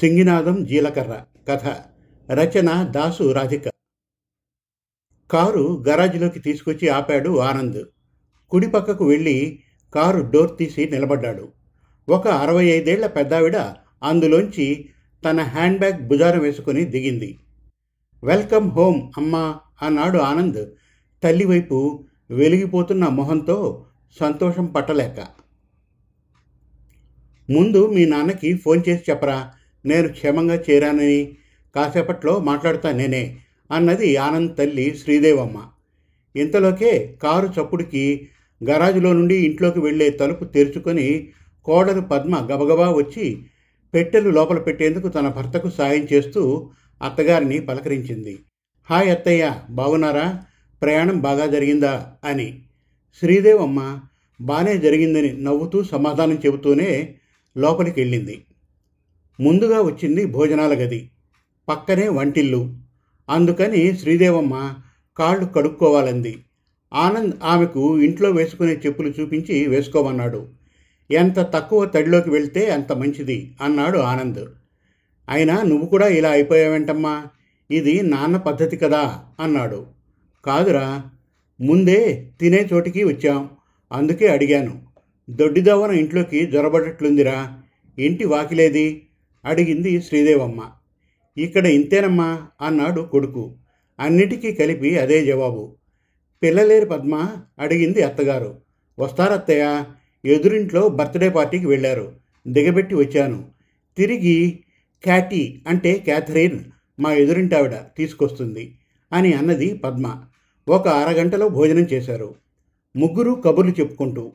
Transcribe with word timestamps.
సింగినాదం 0.00 0.64
జీలకర్ర 0.64 1.24
కథ. 1.48 1.66
రచన 2.32 2.82
దాసు 2.82 3.32
రాధిక. 3.32 3.68
కారు 5.30 5.84
గరాజ్లోకి 5.88 6.40
తీసుకొచ్చి 6.40 6.88
ఆపాడు 6.88 7.38
ఆనంద్. 7.38 7.84
కుడిపక్కకు 8.50 9.04
వెళ్ళి 9.06 9.62
కారు 9.94 10.30
డోర్ 10.30 10.58
తీసి 10.58 10.84
నిలబడ్డాడు. 10.84 11.52
ఒక 12.08 12.28
అరవై 12.28 12.66
ఐదేళ్ళ 12.66 13.06
పెద్దావిడ 13.06 13.56
అందులోంచి 14.02 14.88
తన 15.24 15.40
హ్యాండ్ 15.40 15.78
బ్యాగ్ 15.78 16.08
భుజారం 16.08 16.40
వేసుకుని 16.40 16.84
దిగింది. 16.84 17.38
వెల్కమ్ 18.24 18.70
హోమ్ 18.70 19.12
అమ్మా 19.16 19.60
అన్నాడు 19.82 20.18
ఆనంద్. 20.18 20.70
తల్లివైపు 21.22 22.04
వెలిగిపోతున్న 22.30 23.08
మొహంతో 23.08 23.86
సంతోషం 24.20 24.66
పట్టలేక. 24.66 25.26
ముందు 27.50 27.90
మీ 27.90 28.04
నాన్నకి 28.04 28.56
ఫోన్ 28.56 28.82
చేసి 28.88 29.10
చెప్పరా? 29.10 29.53
నేను 29.84 30.08
క్షేమంగా 30.08 30.54
చేరానని 30.70 31.36
కాసేపట్లో 31.74 32.38
మాట్లాడుతా 32.38 32.92
నేనే 32.92 33.38
అన్నది 33.70 34.16
ఆనంద్ 34.16 34.56
తల్లి 34.56 34.96
శ్రీదేవమ్మ. 35.02 35.62
ఇంతలోకే 36.36 37.18
కారు 37.22 37.46
చప్పుడుకి 37.46 38.28
గరాజులో 38.70 39.12
నుండి 39.12 39.34
ఇంట్లోకి 39.34 39.80
వెళ్ళే 39.80 40.10
తలుపు 40.10 40.44
తెరుచుకొని 40.44 41.30
కోడలు 41.64 42.00
పద్మ 42.00 42.38
గబగబా 42.38 42.90
వచ్చి 42.90 43.42
పెట్టెలు 43.94 44.30
లోపల 44.30 44.58
పెట్టేందుకు 44.58 45.08
తన 45.08 45.28
భర్తకు 45.28 45.68
సాయం 45.70 46.06
చేస్తూ 46.12 46.70
అత్తగారిని 47.02 47.60
పలకరించింది. 47.60 48.38
హాయ్ 48.90 49.08
అత్తయ్య 49.08 49.52
బాగున్నారా? 49.70 50.44
ప్రయాణం 50.82 51.18
బాగా 51.18 51.46
జరిగిందా? 51.46 52.12
అని. 52.24 52.62
శ్రీదేవమ్మ 53.22 54.00
బాగానే 54.40 54.78
జరిగిందని 54.78 55.32
నవ్వుతూ 55.32 55.82
సమాధానం 55.82 56.34
చెబుతూనే 56.34 57.14
లోపలికి 57.56 58.00
వెళ్ళింది 58.00 58.44
ముందుగా 59.40 59.80
వచ్చింది 59.80 60.26
భోజనాల 60.26 60.72
గది. 60.74 61.10
పక్కనే 61.68 62.08
వంటిల్లు. 62.08 62.74
అందుకని 63.30 63.96
శ్రీదేవమ్మ 63.96 64.74
కాళ్ళు 65.16 65.44
కడుక్కోవాలంది. 65.46 66.44
ఆనంద్ 66.94 67.34
ఆమెకు 67.42 67.98
ఇంట్లో 67.98 68.30
వేసుకునే 68.30 68.72
చెప్పులు 68.72 69.12
చూపించి 69.20 69.66
వేసుకోమన్నాడు. 69.66 70.48
ఎంత 71.10 71.38
తక్కువ 71.38 71.84
తడిలోకి 71.84 72.30
వెళ్తే 72.30 72.70
అంత 72.70 72.92
మంచిది 72.92 73.56
అన్నాడు 73.62 73.98
ఆనంద్. 73.98 74.46
అయినా 75.28 75.62
నువ్వు 75.62 75.86
కూడా 75.86 76.08
ఇలా 76.08 76.30
అయిపోయావేంటమ్మా? 76.30 77.26
ఇది 77.70 78.02
నాన్న 78.02 78.36
పద్ధతి 78.36 78.76
కదా 78.76 79.20
అన్నాడు. 79.40 79.86
కాదురా 80.44 81.02
ముందే 81.60 82.30
తినే 82.40 82.68
చోటికి 82.72 83.04
వచ్చాం. 83.04 83.50
అందుకే 83.92 84.26
అడిగాను. 84.26 84.82
దొడ్డిదవ్వన 85.30 85.90
ఇంట్లోకి 85.90 86.46
జొరబడట్లుందిరా. 86.46 87.58
ఇంటి 87.98 88.24
వాకిలేది? 88.24 89.06
అడిగింది 89.46 90.02
శ్రీదేవమ్మ. 90.02 90.70
ఇక్కడ 91.36 91.66
ఇంతేనమ్మా 91.66 92.46
అన్నాడు 92.60 93.00
కొడుకు. 93.00 93.56
అన్నిటికీ 94.00 94.52
కలిపి 94.52 94.98
అదే 94.98 95.24
జవాబు. 95.24 95.76
పిల్లలేరు 96.42 96.86
పద్మ 96.86 97.36
అడిగింది 97.58 98.02
అత్తగారు. 98.02 98.58
వస్తారత్తయ్య 98.98 99.84
ఎదురింట్లో 100.24 100.88
బర్త్డే 100.88 101.28
పార్టీకి 101.28 101.66
వెళ్ళారు. 101.66 102.12
దిగబెట్టి 102.48 102.94
వచ్చాను. 102.94 103.50
తిరిగి 103.96 104.64
క్యాటీ 105.02 105.62
అంటే 105.68 105.94
క్యాథరీన్ 105.94 106.60
మా 107.00 107.12
ఎదురింటావిడ 107.12 107.74
తీసుకొస్తుంది 107.74 108.78
అని 109.12 109.32
అన్నది 109.32 109.74
పద్మ. 109.74 110.22
ఒక 110.68 110.88
అరగంటలో 110.88 111.48
భోజనం 111.48 111.82
చేశారు. 111.82 112.34
ముగ్గురు 112.96 113.32
కబుర్లు 113.32 113.72
చెప్పుకుంటూ 113.80 114.32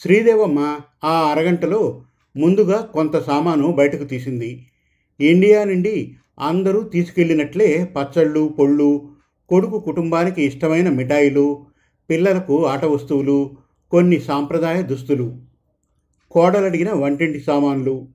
శ్రీదేవమ్మ 0.00 0.78
ఆ 1.04 1.30
అరగంటలో 1.30 2.02
ముందుగా 2.36 2.80
కొంత 2.80 3.16
సామాను 3.16 3.72
బయటకు 3.72 4.04
తీసింది. 4.04 4.66
ఇండియా 5.20 5.64
నుండి 5.64 6.14
అందరూ 6.40 6.82
తీసుకెళ్ళినట్లే 6.82 7.92
పచ్చళ్ళు 7.96 8.56
పొళ్ళు 8.58 9.08
కొడుకు 9.48 9.80
కుటుంబానికి 9.80 10.42
ఇష్టమైన 10.42 10.88
మిఠాయిలు 10.88 11.66
పిల్లలకు 12.10 12.66
ఆట 12.66 12.84
వస్తువులు 12.84 13.56
కొన్ని 13.90 14.20
సాంప్రదాయ 14.20 14.82
దుస్తులు. 14.82 15.38
కోడలడిగిన 16.30 16.92
వంటింటి 16.92 17.40
సామాన్లు. 17.40 18.08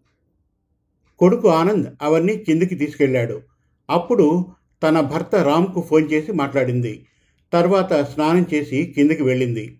కొడుకు 1.20 1.48
ఆనంద్ 1.48 1.88
అవన్నీ 2.02 2.38
కిందికి 2.38 2.76
తీసుకెళ్ళాడు 2.76 3.42
అప్పుడు 3.90 4.46
తన 4.84 5.00
భర్త 5.00 5.36
రామ్కు 5.36 5.82
ఫోన్ 5.82 6.12
చేసి 6.12 6.32
మాట్లాడింది. 6.32 7.06
తర్వాత 7.54 7.94
స్నానం 7.94 8.46
చేసి 8.54 8.94
కిందికి 8.96 9.24
వెళ్ళింది. 9.24 9.78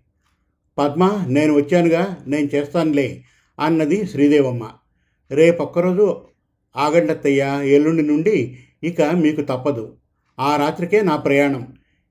పద్మ 0.78 1.26
నేను 1.28 1.54
వచ్చానుగా 1.54 2.18
నేను 2.28 2.50
చేస్తానులే 2.56 3.24
అన్నది 3.60 4.06
శ్రీదేవమ్మ. 4.06 4.70
రేపొక్కరోజు 5.32 6.22
ఆగండత్తయ్య 6.78 7.62
ఎల్లుండి 7.64 8.02
నుండి 8.02 8.58
ఇక 8.84 9.02
మీకు 9.02 9.42
తప్పదు. 9.42 9.94
ఆ 10.40 10.56
రాత్రికే 10.56 11.02
నా 11.02 11.16
ప్రయాణం. 11.16 11.68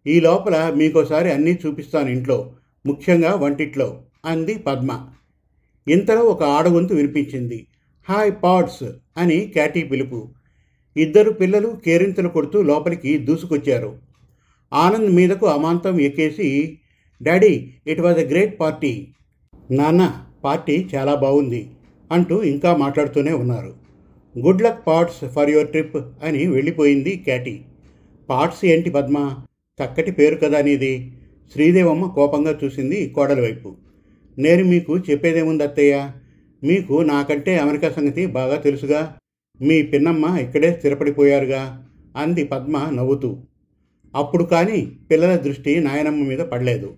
ఈ 0.07 0.21
లోపల 0.21 0.73
మీకోసారి 0.77 1.33
అన్నీ 1.33 1.59
చూపిస్తాను 1.67 2.11
ఇంట్లో 2.11 2.53
ముఖ్యంగా 2.87 3.35
వంటిట్లో 3.35 4.03
అంది 4.25 4.55
పద్మ. 4.59 5.09
ఇంతలో 5.89 6.21
ఒక 6.21 6.43
ఆడగొంతు 6.43 6.95
వినిపించింది. 6.95 7.67
హాయ్ 8.09 8.33
పాడ్స్ 8.43 8.83
అని 9.17 9.41
క్యాటీ 9.41 9.83
పిలుపు. 9.83 10.29
ఇద్దరు 10.97 11.31
పిల్లలు 11.31 11.81
కేరింతలు 11.85 12.29
కొడుతూ 12.29 12.63
లోపలికి 12.63 13.19
దూసుకొచ్చారు. 13.19 13.99
ఆనంద్ 14.73 15.11
మీదకు 15.11 15.47
అమాంతం 15.47 16.01
ఎక్కేసి 16.01 16.79
daddy 17.23 17.75
it 17.87 18.01
was 18.01 18.19
a 18.19 18.25
great 18.25 18.61
party. 18.61 19.09
నాన్న 19.71 20.27
పార్టీ 20.45 20.89
చాలా 20.95 21.15
బాగుంది 21.15 21.71
అంటూ 22.13 22.43
ఇంకా 22.43 22.77
మాట్లాడుతూనే 22.77 23.33
ఉన్నారు. 23.33 23.75
Good 24.39 24.63
luck 24.63 24.87
parts 24.87 25.29
for 25.29 25.51
your 25.51 25.69
trip 25.69 25.97
అని 25.97 26.47
వెళ్ళిపోయింది 26.47 27.17
క్యాటీ. 27.17 27.61
పార్ట్స్ 28.29 28.65
ఏంటి 28.65 28.91
పద్మ? 28.91 29.37
చక్కటి 29.85 30.11
పేరు 30.11 30.35
కదా 30.35 30.61
నీది. 30.61 31.13
శ్రీదేవమ్మ 31.53 32.07
కోపంగా 32.07 32.59
చూసింది 32.65 33.09
కోడల 33.09 33.41
వైపు. 33.41 33.77
నేను 34.39 34.65
మీకు 34.65 34.99
చెప్పేదేముంది 34.99 35.63
అత్తయ్య 35.63 36.11
మీకు 36.65 37.03
నాకంటే 37.03 37.59
అమెరికా 37.59 37.91
సంగతి 37.91 38.27
బాగా 38.27 38.57
తెలుసుగా. 38.57 39.17
మీ 39.63 39.83
పిన్నమ్మ 39.83 40.39
ఇక్కడే 40.41 40.73
స్థిరపడిపోయారుగా 40.73 41.89
అంది 42.17 42.45
పద్మ 42.45 42.91
నవ్వుతూ. 42.91 43.39
అప్పుడు 44.15 44.45
కానీ 44.45 44.93
పిల్లల 45.11 45.37
దృష్టి 45.37 45.81
నాయనమ్మ 45.81 46.25
మీద 46.25 46.39
పడలేదు. 46.39 46.95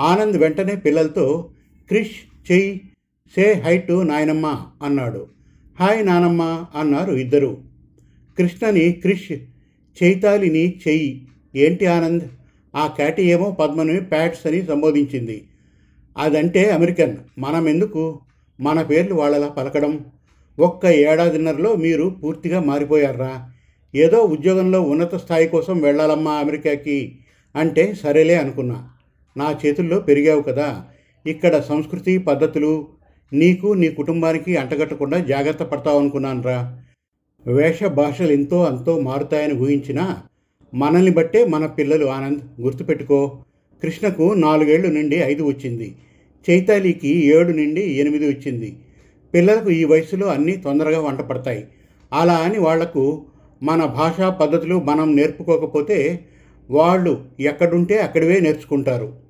ఆనంద్ 0.00 0.36
వెంటనే 0.36 0.76
పిల్లలతో 0.76 1.50
క్రిష్ 1.88 2.37
చెయ్యి. 2.52 2.80
సే 3.34 3.52
హై 3.52 3.78
టు 3.78 4.02
నాయనమ్మ 4.02 4.66
అన్నాడు. 4.82 5.26
హాయ్ 5.80 6.06
నానమ్మ 6.06 6.64
అన్నారు 6.74 7.12
ఇద్దరు. 7.12 7.58
కృష్ణని 8.38 8.92
క్రిష్ 8.92 9.32
చైతాలిని 10.02 10.80
చెయ్యి. 10.88 11.28
ఏంటి 11.56 11.86
ఆనంద్? 11.86 12.22
ఆ 12.76 12.86
క్యాటి 12.86 13.22
ఏమో 13.22 13.50
పద్మని 13.50 14.00
ప్యాట్స్ 14.00 14.46
అని 14.46 14.62
సంబోధించింది. 14.62 15.44
అదంటే 16.18 16.70
అమెరికన్. 16.70 17.16
మనం 17.38 17.68
ఎందుకు 17.68 18.20
మన 18.60 18.82
పేర్లు 18.82 19.14
వాళ్ళలా 19.14 19.48
పలకడం. 19.48 20.04
ఒక్క 20.58 20.86
ఏడాదిన్నరలో 20.86 21.76
మీరు 21.76 22.16
పూర్తిగా 22.22 22.60
మారిపోయారా? 22.60 23.50
ఏదో 23.94 24.18
ఉద్యోగంలో 24.18 24.82
ఉన్నత 24.82 25.14
స్థాయి 25.14 25.48
కోసం 25.48 25.80
వెళ్ళాలమ్మా 25.80 26.32
అమెరికాకి. 26.32 27.18
అంటే 27.56 27.94
సరేలే 27.94 28.34
అనుకున్నా. 28.34 28.90
నా 29.36 29.58
చేతుల్లో 29.66 30.00
పెరిగావు 30.00 30.40
కదా. 30.40 30.84
ఇక్కడ 31.28 31.60
సంస్కృతి 31.60 32.18
పద్ధతులు 32.18 32.86
నీకు 33.32 33.66
నీ 33.72 33.88
కుటుంబానికి 33.88 34.56
అంటగట్టకుండా 34.56 35.18
జాగ్రత్త 35.18 35.62
పడతావు 35.62 36.00
అనుకున్నానురా. 36.00 36.58
వేష 37.46 37.84
భాషలు 37.84 38.32
ఎంతో 38.32 38.64
అంతో 38.64 39.00
మారుతాయని 39.00 39.54
ఊహించినా 39.54 40.04
మనల్ని 40.74 41.10
బట్టే 41.10 41.44
మన 41.44 41.66
పిల్లలు 41.66 42.06
ఆనంద్ 42.06 42.40
గుర్తుపెట్టుకో. 42.60 43.20
కృష్ణకు 43.82 44.34
నాలుగేళ్ళు 44.34 44.88
నుండి 44.88 45.16
ఐదు 45.16 45.42
వచ్చింది. 45.42 45.94
చైతాలికి 46.50 47.08
ఏడు 47.08 47.52
నుండి 47.52 47.80
ఎనిమిది 47.80 48.26
వచ్చింది. 48.28 48.76
పిల్లలకు 49.34 49.70
ఈ 49.70 49.84
వయసులో 49.84 50.26
అన్నీ 50.26 50.56
తొందరగా 50.56 51.00
వంట 51.00 51.20
పడతాయి 51.20 51.68
అలా 52.12 52.34
అని 52.34 52.58
వాళ్ళకు 52.58 53.26
మన 53.62 53.84
భాషా 53.84 54.30
పద్ధతులు 54.30 54.76
మనం 54.80 55.16
నేర్పుకోకపోతే 55.16 56.20
వాళ్ళు 56.70 57.24
ఎక్కడుంటే 57.40 57.98
అక్కడివే 57.98 58.40
నేర్చుకుంటారు. 58.40 59.27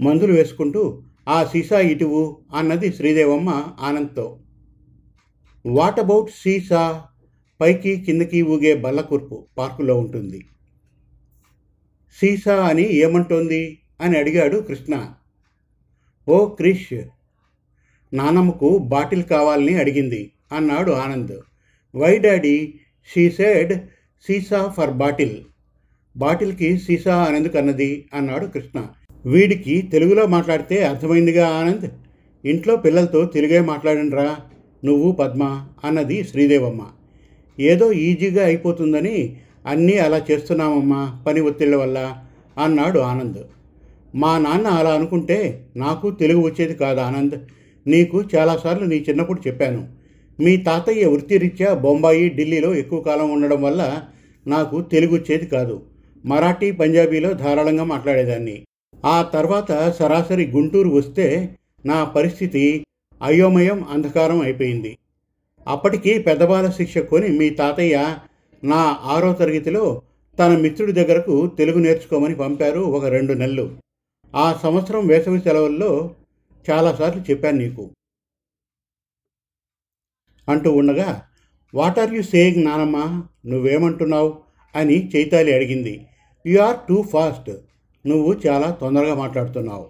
మందులు 0.00 0.32
వేసుకుంటూ 0.32 1.02
ఆ 1.28 1.44
సీసా 1.44 1.80
ఇటువు 1.80 2.38
అన్నది 2.54 2.92
శ్రీదేవమ్మ 2.92 3.64
ఆనంద్తో. 3.80 4.38
వాట్ 5.66 6.00
అబౌట్ 6.00 6.30
సీసా? 6.30 7.04
పైకి 7.60 8.00
కిందకి 8.00 8.42
ఊగే 8.42 8.76
బల్లకుర్పు 8.76 9.46
పార్కులో 9.58 9.98
ఉంటుంది. 9.98 10.46
సీసా 12.20 12.66
అని 12.66 12.92
ఏమంటోంది? 12.92 13.78
అని 14.00 14.18
అడిగాడు 14.18 14.58
కృష్ణ. 14.58 15.08
ఓ 16.28 16.46
క్రిష్ 16.46 17.02
నానమ్మకు 18.14 18.78
బాటిల్ 18.78 19.22
కావాలని 19.22 19.78
అడిగింది 19.78 20.32
అన్నాడు 20.52 20.92
Anand. 20.92 21.40
Why 21.96 22.18
daddy? 22.18 22.74
She 23.14 23.30
said 23.30 23.86
సీసా 24.26 24.68
ఫర్ 24.68 24.90
బాటిల్. 24.90 25.44
బాటిల్కి 26.16 26.78
సీసా 26.78 27.24
అనేందుకు 27.24 27.58
అన్నది 27.58 28.08
అన్నాడు 28.14 28.46
కృష్ణ. 28.46 28.86
వీడికి 29.26 29.82
తెలుగులో 29.82 30.26
మాట్లాడితే 30.26 30.84
అర్థమైందిగా 30.84 31.48
ఆనంద్? 31.48 31.90
ఇంట్లో 32.44 32.76
పిల్లలతో 32.76 33.24
తెలుగే 33.24 33.60
మాట్లాడండిరా. 33.60 34.36
నువ్వు 34.84 35.12
పద్మ 35.12 35.66
అన్నది 35.84 36.24
శ్రీదేవమ్మ. 36.24 36.86
ఏదో 37.60 37.92
ఈజీగా 37.92 38.44
అయిపోతుందని 38.44 39.36
అన్నీ 39.66 39.92
అలా 39.92 40.22
చేస్తున్నామమ్మా 40.30 41.20
పని 41.26 41.40
ఒత్తిళ్ళ 41.40 41.76
వల్ల 41.76 42.18
అన్నాడు 42.64 42.98
ఆనంద్. 42.98 43.42
మా 44.14 44.38
నాన్న 44.38 44.66
అలా 44.66 44.90
అనుకుంటే 44.90 45.66
నాకు 45.76 46.10
తెలుగు 46.10 46.40
వచ్చేది 46.40 46.74
కాదు 46.74 47.00
ఆనంద్. 47.00 47.34
నీకు 47.86 48.24
చాలాసార్లు 48.36 48.84
నీ 48.84 49.04
చిన్నప్పుడు 49.08 49.48
చెప్పాను. 49.48 49.88
మీ 50.40 50.56
తాతయ్య 50.56 51.06
వృత్తిరీత్యా 51.06 51.74
బొంబాయి 51.74 52.30
ఢిల్లీలో 52.36 52.74
ఎక్కువ 52.74 53.00
కాలం 53.00 53.30
ఉండడం 53.30 53.62
వల్ల 53.62 54.02
నాకు 54.46 54.80
తెలుగు 54.80 55.14
వచ్చేది 55.14 55.46
కాదు. 55.46 55.82
మరాఠీ 56.26 56.70
పంజాబీలో 56.70 57.32
ధారాళంగా 57.32 57.84
మాట్లాడేదాన్ని. 57.84 58.62
ఆ 59.04 59.22
తర్వాత 59.22 59.90
సరాసరి 59.90 60.50
గుంటూరు 60.50 60.88
వస్తే 60.88 61.58
నా 61.86 62.04
పరిస్థితి 62.04 62.86
అయోమయం 63.22 63.84
అంధకారం 63.84 64.40
అయిపోయింది. 64.40 64.98
అప్పటికి 65.68 66.18
పెద్దబాల 66.18 66.70
శిక్ష 66.70 66.98
కొని 66.98 67.28
మీ 67.28 67.50
తాతయ్య 67.50 68.18
నా 68.64 68.98
ఆరో 69.02 69.32
తరగతిలో 69.32 70.02
తన 70.38 70.56
మిత్రుడి 70.56 70.92
దగ్గరకు 70.92 71.46
తెలుగు 71.46 71.78
నేర్చుకోమని 71.78 72.34
పంపారు 72.34 72.80
ఒక 72.80 73.04
రెండు 73.04 73.32
నెలలు. 73.32 73.76
ఆ 74.34 74.52
సంవత్సరం 74.52 75.06
వేసవి 75.06 75.40
సెలవుల్లో 75.40 76.14
చాలాసార్లు 76.70 77.22
చెప్పాను 77.22 77.58
నీకు. 77.58 77.90
అంటూ 80.48 80.72
ఉండగా 80.72 81.22
వాట్ 81.74 81.98
ఆర్ 81.98 82.14
యు 82.14 82.22
సేయింగ్ 82.22 82.64
నానమ్మ? 82.64 83.22
నువ్వేమంటున్నావు? 83.46 84.38
అని 84.76 85.10
చైతాలి 85.16 85.54
అడిగింది. 85.54 86.06
You 86.46 86.60
are 86.60 86.76
too 86.88 87.02
fast. 87.02 87.50
నువ్వు 88.06 88.36
చాలా 88.46 88.70
తొందరగా 88.70 89.14
మాట్లాడుతున్నావు. 89.14 89.88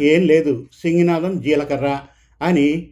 ఏం 0.00 0.26
లేదు. 0.26 0.66
సింగినాథం 0.82 1.40
జీలకర్ర 1.40 2.00
అని 2.42 2.88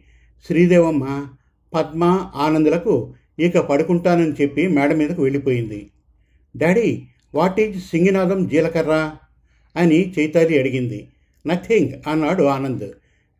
శ్రీదేవమ్మ 0.47 1.27
పద్మ 1.73 2.31
ఆనందులకు 2.35 3.13
ఇక 3.39 3.57
పడుకుంటానని 3.57 4.31
చెప్పి 4.41 4.67
మేడ 4.67 4.93
మీదకు 4.93 5.21
వెళ్ళిపోయింది. 5.21 5.89
డాడీ 6.57 7.03
వాట్ 7.35 7.59
ఈజ్ 7.59 7.85
సింగినాథం 7.85 8.47
జీలకర్ర 8.47 9.11
అని 9.75 10.13
చైతాలి 10.19 10.59
అడిగింది. 10.59 11.07
నథింగ్ 11.47 11.93
అన్నాడు 12.07 12.43
ఆనంద్. 12.43 12.89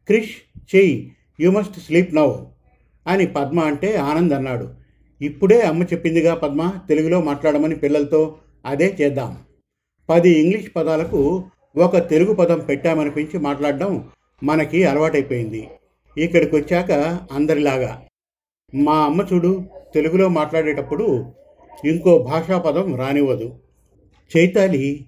క్రిష్ 0.07 0.35
చెయ్యి 0.75 1.11
యు 1.39 1.49
మస్ట్ 1.51 1.79
స్లీప్ 1.79 2.15
నౌ 2.15 2.33
అని 3.07 3.25
పద్మ 3.27 3.59
అంటే 3.59 3.95
ఆనంద్ 3.95 4.33
అన్నాడు. 4.33 4.69
ఇప్పుడే 5.21 5.61
అమ్మ 5.61 5.83
చెప్పిందిగా 5.83 6.33
పద్మ 6.35 6.73
తెలుగులో 6.89 7.21
మాట్లాడమని 7.21 7.75
పిల్లలతో 7.75 8.35
అదే 8.65 8.97
చేద్దాం. 9.01 9.37
పది 10.11 10.29
ఇంగ్లీష్ 10.29 10.71
పదాలకు 10.75 11.43
ఒక 11.77 11.97
తెలుగు 12.09 12.33
పదం 12.33 12.59
పెట్టామనిపించి 12.59 13.39
మాట్లాడడం 13.39 14.09
మనకి 14.43 14.83
అలవాటైపోయింది. 14.83 15.67
ఇక్కడికి 16.17 16.55
వచ్చాక 16.55 16.91
అందరిలాగా. 17.31 18.01
మా 18.75 18.97
అమ్మ 18.97 19.25
చూడు 19.33 19.65
తెలుగులో 19.93 20.29
మాట్లాడేటప్పుడు 20.29 21.33
ఇంకో 21.85 22.17
భాషా 22.17 22.57
పదం 22.57 22.95
రానివ్వదు. 22.95 23.59
చైతాలి 24.37 25.05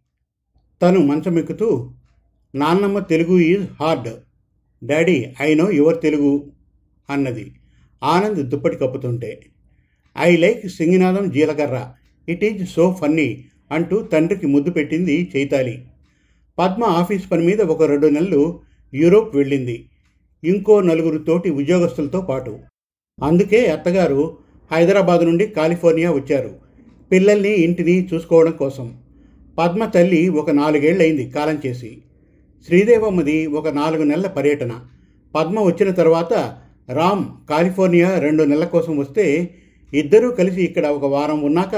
తను 0.82 1.00
మంచమెక్కుతూ 1.00 1.92
నాన్నమ్మ 2.56 3.00
Telugu 3.00 3.40
is 3.40 3.68
hard. 3.80 4.10
Daddy 4.86 5.34
I 5.42 5.54
know 5.54 5.72
your 5.72 6.02
Telugu 6.02 6.52
అన్నది. 7.10 7.52
ఆనంద్ 8.04 8.50
దుప్పటి 8.50 8.76
కప్పుతుంటే 8.76 9.42
ఐ 10.18 10.38
లైక్ 10.38 10.68
సింగినాదం 10.68 11.32
జీలకర్ర. 11.32 11.92
It 12.30 12.44
is 12.44 12.70
so 12.70 12.98
funny. 13.02 13.46
అంటూ 13.74 14.02
తండ్రికి 14.02 14.48
ముద్దు 14.48 14.72
పెట్టింది 14.72 15.32
చైతాలి. 15.36 15.76
పద్మ 16.60 16.84
ఆఫీస్ 16.84 17.32
పని 17.32 17.46
మీద 17.46 17.62
ఒక 17.62 17.84
రెండు 17.84 18.08
నెలలు 18.08 18.60
యూరోప్ 18.94 19.36
వెళ్ళింది. 19.36 19.86
ఇంకో 20.44 20.82
నలుగురు 20.82 21.18
తోటి 21.18 21.50
ఉద్యోగస్తులతో 21.50 22.22
పాటు. 22.22 22.60
అందుకే 23.24 23.66
అత్తగారు 23.66 24.38
హైదరాబాద్ 24.72 25.24
నుండి 25.26 25.48
కాలిఫోర్నియా 25.48 26.12
వచ్చారు. 26.12 26.52
పిల్లల్ని 27.12 27.54
ఇంటిని 27.54 28.10
చూసుకోవడం 28.14 28.52
కోసం. 28.52 28.98
పద్మ 29.58 29.86
తల్లి 29.86 30.30
ఒక 30.30 30.50
నాలుగేళ్ళయింది 30.50 31.30
కాలం 31.30 31.62
చేసి. 31.66 31.92
శ్రీదేవమ్మది 32.66 33.48
ఒక 33.48 33.68
నాలుగు 33.68 34.04
నెలల 34.04 34.28
పర్యటన. 34.28 34.74
పద్మ 35.36 35.60
వచ్చిన 35.60 35.90
తర్వాత 35.92 36.34
రామ్ 36.90 37.26
కాలిఫోర్నియా 37.50 38.20
రెండు 38.20 38.44
నెలల 38.44 38.66
కోసం 38.66 38.98
వస్తే 38.98 39.56
ఇద్దరూ 39.94 40.32
కలిసి 40.32 40.62
ఇక్కడ 40.64 40.86
ఒక 40.88 41.06
వారం 41.06 41.42
ఉన్నాక 41.42 41.76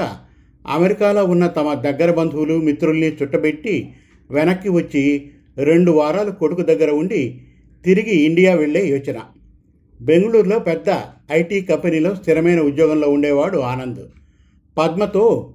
అమెరికాలో 0.66 1.24
ఉన్న 1.24 1.46
తమ 1.46 1.74
దగ్గర 1.74 2.10
బంధువులు 2.10 2.54
మిత్రుల్ని 2.54 3.16
చుట్టబెట్టి 3.22 3.94
వెనక్కి 4.30 4.68
వచ్చి 4.68 5.30
రెండు 5.58 5.90
వారాలు 5.90 6.30
కొడుకు 6.30 6.62
దగ్గర 6.62 6.90
ఉండి 6.90 7.42
తిరిగి 7.84 8.16
ఇండియా 8.16 8.54
వెళ్ళే 8.54 8.88
యోచన. 8.88 9.20
బెంగళూరులో 10.02 10.58
పెద్ద 10.58 11.02
ఐటీ 11.32 11.60
కంపెనీలో 11.60 12.14
స్థిరమైన 12.14 12.60
ఉద్యోగంలో 12.60 13.10
ఉండేవాడు 13.10 13.58
ఆనంద్. 13.58 14.04
పద్మతో 14.78 15.54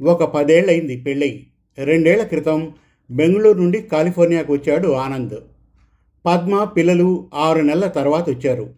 ఒక 0.00 0.24
పదేళ్ళయింది 0.24 0.96
పెళ్ళయి 0.96 1.46
రెండేళ్ళ 1.78 2.22
క్రితం 2.22 2.72
బెంగళూరు 3.10 3.58
నుండి 3.58 3.82
కాలిఫోర్నియాకు 3.82 4.52
వచ్చాడు 4.52 4.88
ఆనంద్. 4.88 5.38
పద్మ 6.26 6.64
పిల్లలు 6.64 7.28
ఆరు 7.34 7.60
నెలల 7.60 7.86
తర్వాత 7.86 8.30
వచ్చారు. 8.30 8.70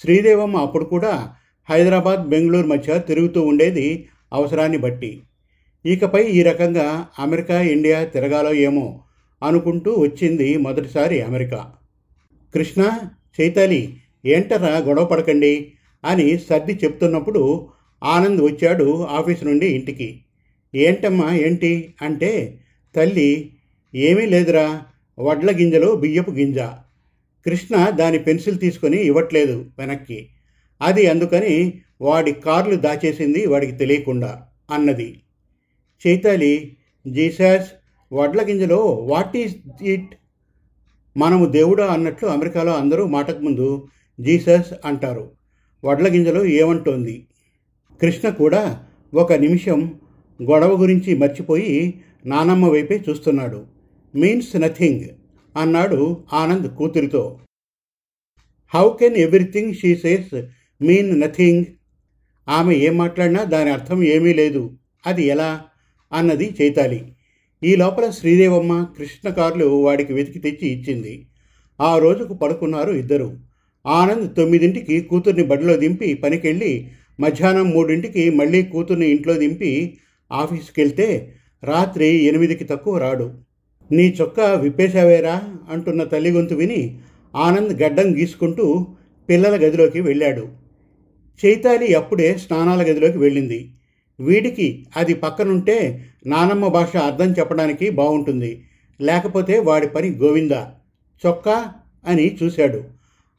శ్రీదేవమ్మ 0.00 0.56
అప్పుడు 0.56 0.84
కూడా 0.84 1.32
హైదరాబాద్ 1.70 2.28
బెంగళూరు 2.28 2.66
మధ్య 2.66 2.98
తిరుగుతూ 2.98 3.42
ఉండేది 3.42 4.08
అవసరాన్ని 4.32 4.78
బట్టి. 4.78 5.22
ఇకపై 5.86 6.24
ఈ 6.24 6.42
రకంగా 6.42 7.06
అమెరికా 7.18 7.60
ఇండియా 7.60 8.04
తిరగాలో 8.04 8.54
ఏమో 8.54 9.04
అనుకుంటూ 9.42 9.94
వచ్చింది 9.94 10.56
మొదటిసారి 10.56 11.22
అమెరికా. 11.22 11.72
కృష్ణ 12.54 12.98
చైతాలి 13.40 13.96
ఏంటరా 14.26 14.78
గొడవ 14.78 15.04
పడకండి 15.04 15.72
అని 16.04 16.38
సర్ది 16.38 16.72
చెప్తున్నప్పుడు 16.72 17.68
ఆనంద్ 18.04 18.42
వచ్చాడు 18.42 19.06
ఆఫీస్ 19.06 19.44
నుండి 19.44 19.66
ఇంటికి. 19.66 20.24
ఏంటమ్మా 20.74 21.34
ఏంటి? 21.34 21.94
అంటే 22.02 22.60
తల్లి 22.96 23.52
ఏమీ 23.94 24.26
లేదురా 24.26 24.82
వడ్ల 25.20 25.56
గింజలు 25.56 25.96
బియ్యపు 25.96 26.30
గింజ. 26.30 26.58
కృష్ణ 27.46 27.90
దాని 27.90 28.18
పెన్సిల్ 28.18 28.58
తీసుకొని 28.58 28.96
ఇవ్వట్లేదు 28.96 29.66
వెనక్కి. 29.78 30.28
అది 30.82 31.06
అందుకని 31.06 31.82
వాడి 32.02 32.32
కార్లు 32.32 32.76
దాచేసింది 32.76 33.46
వాడికి 33.46 33.72
తెలియకుండా 33.72 34.42
అన్నది. 34.70 35.22
చైతాలి 36.06 36.76
జీసస్ 37.08 37.68
వడ్ల 38.12 38.42
గింజలో 38.42 38.86
వాట్ 38.86 39.36
ఈస్ 39.36 39.56
ఇట్? 39.82 40.14
మనము 41.16 41.46
దేవుడా 41.46 41.86
అన్నట్లు 41.86 42.28
అమెరికాలో 42.28 42.74
అందరూ 42.74 43.06
మాటకు 43.06 43.38
ముందు 43.38 43.88
జీసస్ 44.20 44.72
అంటారు. 44.84 45.30
వడ్ల 45.84 46.12
గింజలో 46.12 46.44
ఏమంటోంది? 46.44 47.26
కృష్ణ 48.00 48.28
కూడా 48.28 48.84
ఒక 49.14 49.32
నిమిషం 49.32 50.00
గొడవ 50.42 50.80
గురించి 50.80 51.16
మర్చిపోయి 51.16 52.00
నానమ్మ 52.26 52.68
వైపే 52.68 53.04
చూస్తున్నాడు. 53.08 53.66
మీన్స్ 54.14 54.56
నథింగ్ 54.56 55.04
అన్నాడు 55.58 56.24
Anand 56.32 56.76
కూతురితో. 56.76 57.38
How 58.74 58.90
can 58.96 59.16
everything 59.16 59.74
she 59.74 59.96
says 59.96 60.42
mean 60.82 61.20
nothing? 61.20 61.64
ఆమె 62.52 62.74
ఏం 62.74 62.96
మాట్లాడినా 62.96 63.44
దాని 63.44 63.70
అర్థం 63.70 64.02
ఏమీ 64.02 64.34
లేదు. 64.34 64.70
అది 65.06 65.24
ఎలా? 65.24 65.60
అన్నది 66.12 66.54
చైతాలి. 66.62 67.12
ఈ 67.64 67.76
లోపల 67.76 68.10
శ్రీదేవమ్మ 68.10 68.86
కృష్ణ 68.98 69.28
కార్లు 69.28 69.66
వాడికి 69.66 70.12
వెతికి 70.12 70.38
తెచ్చి 70.38 70.68
ఇచ్చింది. 70.68 71.26
ఆ 71.80 71.98
రోజుకు 71.98 72.34
పడుకున్నారు 72.34 72.92
ఇద్దరు. 72.92 73.36
ఆనంద్ 73.86 74.34
తొమ్మిదింటికి 74.36 75.00
కూతుర్ని 75.00 75.42
బడిలో 75.42 75.76
దింపి 75.76 76.14
పనికెళ్ళి 76.14 76.88
మధ్యాహ్నం 77.20 77.70
మూడింటికి 77.70 78.30
మళ్ళీ 78.30 78.62
కూతుర్ని 78.62 79.08
ఇంట్లో 79.08 79.34
దింపి 79.34 79.98
ఆఫీస్కి 80.32 80.80
వెళ్తే 80.80 81.32
రాత్రి 81.64 82.06
ఎనిమిదికి 82.06 82.64
తక్కువ 82.64 82.98
రాడు. 82.98 83.34
నీ 83.92 84.16
చొక్కా 84.20 84.52
విప్పేశావేరా? 84.52 85.42
అంటున్న 85.70 86.04
తల్లి 86.04 86.30
గొంతు 86.30 86.54
విని 86.54 86.98
ఆనంద్ 87.36 87.82
గడ్డం 87.82 88.16
గీసుకుంటూ 88.18 88.86
పిల్లల 89.28 89.56
గదిలోకి 89.56 90.00
వెళ్ళాడు. 90.00 90.61
చైతాలి 91.44 91.94
అప్పుడే 91.94 92.34
స్నానాల 92.34 92.82
గదిలోకి 92.82 93.18
వెళ్ళింది. 93.18 93.74
వీడికి 94.20 94.86
అది 94.96 95.14
పక్కనుంటే 95.14 96.06
నానమ్మ 96.26 96.68
భాష 96.68 96.96
అర్థం 96.96 97.32
చెప్పడానికి 97.32 97.90
బాగుంటుంది 97.90 98.64
లేకపోతే 99.00 99.58
వాడి 99.58 99.86
పని 99.86 100.10
గోవింద. 100.10 100.52
చొక్కా 101.26 101.72
అని 102.06 102.38
చూశాడు. 102.42 102.84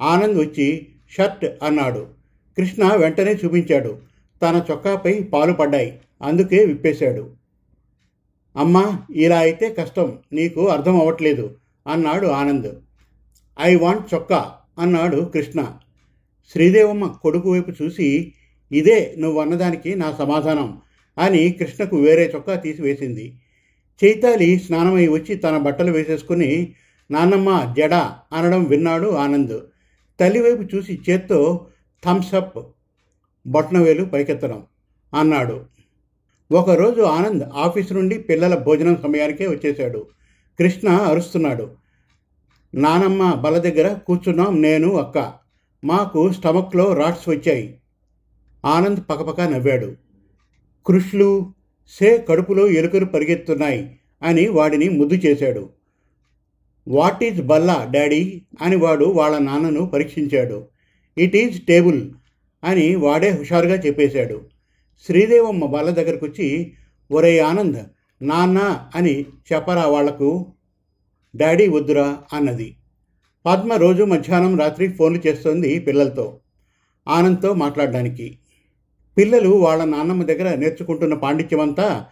ఆనంద్ 0.02 0.38
వచ్చి 0.38 0.88
షర్ట్ 1.12 1.46
అన్నాడు. 1.64 2.08
కృష్ణ 2.58 2.96
వెంటనే 2.96 3.34
చూపించాడు. 3.34 3.98
తన 4.42 4.64
చొక్కాపై 4.72 5.20
పాలు 5.20 5.54
పడ్డాయి. 5.54 6.00
అందుకే 6.22 6.66
విప్పేశాడు. 6.66 7.30
అమ్మా 8.56 9.00
ఇలా 9.16 9.40
అయితే 9.40 9.74
కష్టం. 9.74 10.18
నీకు 10.34 10.68
అర్థం 10.68 11.00
అవ్వట్లేదు 11.00 11.56
అన్నాడు 11.88 12.28
ఆనంద్. 12.28 12.74
ఐ 13.62 13.76
వాంట్ 13.76 14.14
చొక్కా 14.14 14.52
అన్నాడు 14.80 15.22
కృష్ణ. 15.22 15.74
శ్రీదేవమ్మ 16.52 17.08
కొడుకు 17.08 17.52
వైపు 17.52 17.84
చూసి 17.84 18.34
ఇదే 18.72 19.16
నువ్వు 19.18 19.42
అన్నదానికి 19.42 19.96
నా 19.96 20.12
సమాధానం 20.12 20.82
అని 21.18 21.52
కృష్ణకు 21.52 21.98
వేరే 21.98 22.32
చొక్కా 22.36 22.56
తీసివేసింది 22.56 23.40
చైతాలి 24.04 24.60
స్నానమై 24.60 25.08
వచ్చి 25.08 25.36
తన 25.36 25.58
బట్టలు 25.58 25.92
వేసేసుకుని 25.92 26.74
నాన్నమ్మ 27.12 27.74
జడ 27.78 27.94
అనడం 28.34 28.64
విన్నాడు 28.64 29.08
ఆనంద్. 29.08 29.60
తల్లివైపు 30.20 30.76
చూసి 30.76 31.00
చేత్తో 31.10 31.68
థమ్సప్ 32.06 32.60
బొట్నవేలు 33.48 34.06
పైకెత్తడం 34.06 34.64
అన్నాడు. 35.14 35.66
ఒకరోజు 36.52 37.02
ఆనంద్ 37.02 37.44
ఆఫీస్ 37.44 37.94
నుండి 37.94 38.18
పిల్లల 38.18 38.56
భోజనం 38.56 39.00
సమయానికే 39.04 39.48
వచ్చేశాడు. 39.48 40.08
కృష్ణ 40.60 40.90
అరుస్తున్నాడు. 40.90 41.72
నానమ్మ 42.76 43.34
బల 43.34 43.58
దగ్గర 43.58 43.94
కూర్చున్నాం 43.94 44.62
నేను 44.62 44.96
అక్క 44.96 45.43
మాకు 45.84 46.32
స్టమక్లో 46.32 46.94
రాట్స్ 46.94 47.30
వచ్చాయి. 47.30 47.80
ఆనంద్ 48.66 49.00
పకపక 49.10 49.42
నవ్వాడు. 49.42 49.96
కృష్లు 50.86 51.54
సే 51.90 52.26
కడుపులో 52.30 52.68
ఎలుకలు 52.68 53.06
పరిగెత్తున్నాయి 53.06 54.00
అని 54.24 54.48
వాడిని 54.48 54.90
ముద్దు 54.90 55.16
చేశాడు. 55.16 55.70
వాట్ 56.88 57.24
ఈజ్ 57.24 57.42
బల్లా 57.42 57.88
డాడీ? 57.92 58.42
అని 58.62 58.76
వాడు 58.76 59.06
వాళ్ళ 59.06 59.38
నాన్నను 59.38 59.86
పరీక్షించాడు. 59.86 60.68
ఇట్ 61.18 61.36
ఈజ్ 61.36 61.66
టేబుల్ 61.66 62.12
అని 62.64 62.96
వాడే 62.96 63.30
హుషారుగా 63.30 63.76
చెప్పేశాడు. 63.76 64.42
శ్రీదేవమ్మ 65.06 65.66
బల్ల 65.66 65.90
దగ్గరకు 65.90 66.26
వచ్చి 66.26 66.74
ఒరే 67.12 67.40
ఆనంద్ 67.40 67.80
నాన్న 68.22 68.88
అని 68.96 69.22
చెప్పరా 69.22 69.86
వాళ్ళకు? 69.86 70.54
డాడీ 71.36 71.68
వద్దురా 71.68 72.18
అన్నది. 72.34 72.78
పద్మ 73.46 73.74
రోజు 73.74 74.04
మధ్యాహ్నం 74.04 74.60
రాత్రి 74.60 74.88
ఫోన్లు 74.88 75.28
చేస్తోంది 75.28 75.80
పిల్లలతో 75.80 76.40
ఆనంద్తో 77.08 77.54
మాట్లాడడానికి. 77.54 78.38
పిల్లలు 79.18 79.50
వాళ్ళ 79.50 79.84
నాన్నమ్మ 79.84 80.24
దగ్గర 80.24 80.56
నేర్చుకుంటున్న 80.56 81.14
పాండిత్యమంతా 81.14 82.06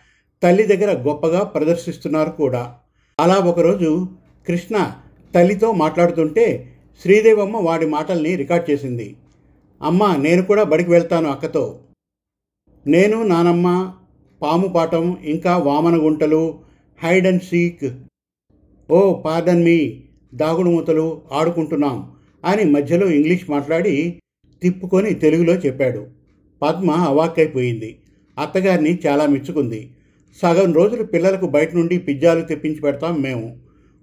తల్లి 0.44 0.64
దగ్గర 0.64 0.92
గొప్పగా 1.00 1.44
ప్రదర్శిస్తున్నారు 1.44 2.30
కూడా. 2.30 2.76
అలా 3.20 3.38
ఒకరోజు 3.40 4.08
కృష్ణ 4.48 4.92
తల్లితో 5.36 5.72
మాట్లాడుతుంటే 5.72 6.76
శ్రీదేవమ్మ 7.02 7.58
వాడి 7.58 7.86
మాటల్ని 7.86 8.36
రికార్డ్ 8.36 8.70
చేసింది. 8.70 9.16
అమ్మ 9.82 10.16
నేను 10.16 10.42
కూడా 10.42 10.64
బడికి 10.64 10.90
వెళ్తాను 10.90 11.30
అక్కతో. 11.30 11.80
నేను 12.88 13.24
నానమ్మ 13.24 13.94
పాము 14.42 14.68
పాఠం 14.68 15.18
ఇంకా 15.24 15.58
వామన 15.58 15.96
గుంటలు 16.06 16.60
hide 17.04 17.28
and 17.28 17.44
seek. 17.44 17.92
Oh 18.92 19.22
pardon 19.22 19.64
me 19.64 20.04
దాగుడు 20.36 20.70
మూతలు 20.70 21.22
ఆడుకుంటున్నాం 21.32 22.12
అని 22.46 22.64
మధ్యలో 22.66 23.10
ఇంగ్లీష్ 23.10 23.50
మాట్లాడి 23.50 24.22
తిప్పుకొని 24.62 25.14
తెలుగులో 25.14 25.54
చెప్పాడు. 25.54 26.08
పద్మ 26.62 26.92
అవాక్కైపోయింది. 26.92 27.98
అత్తగారిని 28.40 29.00
చాలా 29.08 29.26
మెచ్చుకుంది. 29.26 29.92
సగం 30.42 30.74
రోజులు 30.74 31.04
పిల్లలకు 31.04 31.46
బయట 31.46 31.76
నుండి 31.76 31.98
పిజ్జాలు 31.98 32.42
తెప్పించి 32.42 32.82
పెడతాం 32.82 33.22
మేము. 33.22 33.58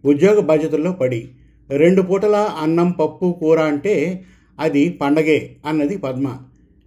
ఉద్యోగ 0.05 0.41
బాధ్యతల్లో 0.41 0.93
పడి. 0.93 1.29
రెండు 1.71 2.03
పూటల 2.03 2.37
అన్నం 2.37 2.91
పప్పు 2.91 3.37
కూర 3.41 3.61
అంటే 3.61 4.25
అది 4.61 4.89
పండగే 4.89 5.57
అన్నది 5.67 5.97
పద్మ. 5.97 6.39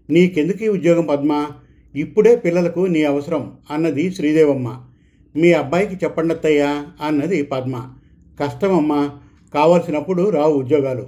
నీకెందుకు 0.10 0.64
ఈ 0.64 0.68
ఉద్యోగం 0.68 1.06
పద్మ? 1.06 1.48
ఇప్పుడే 1.96 2.36
పిల్లలకు 2.36 2.80
నీ 2.80 3.04
అవసరం 3.04 3.52
అన్నది 3.72 4.12
శ్రీదేవమ్మ. 4.12 4.84
మీ 5.36 5.54
అబ్బాయికి 5.54 5.96
చెప్పండత్తయ్యా 5.96 6.86
అన్నది 7.02 7.44
పద్మ. 7.44 7.94
కష్టమమ్మా 8.44 9.20
కావలసినప్పుడు 9.54 10.30
రావు 10.30 10.54
ఉద్యోగాలు. 10.54 11.08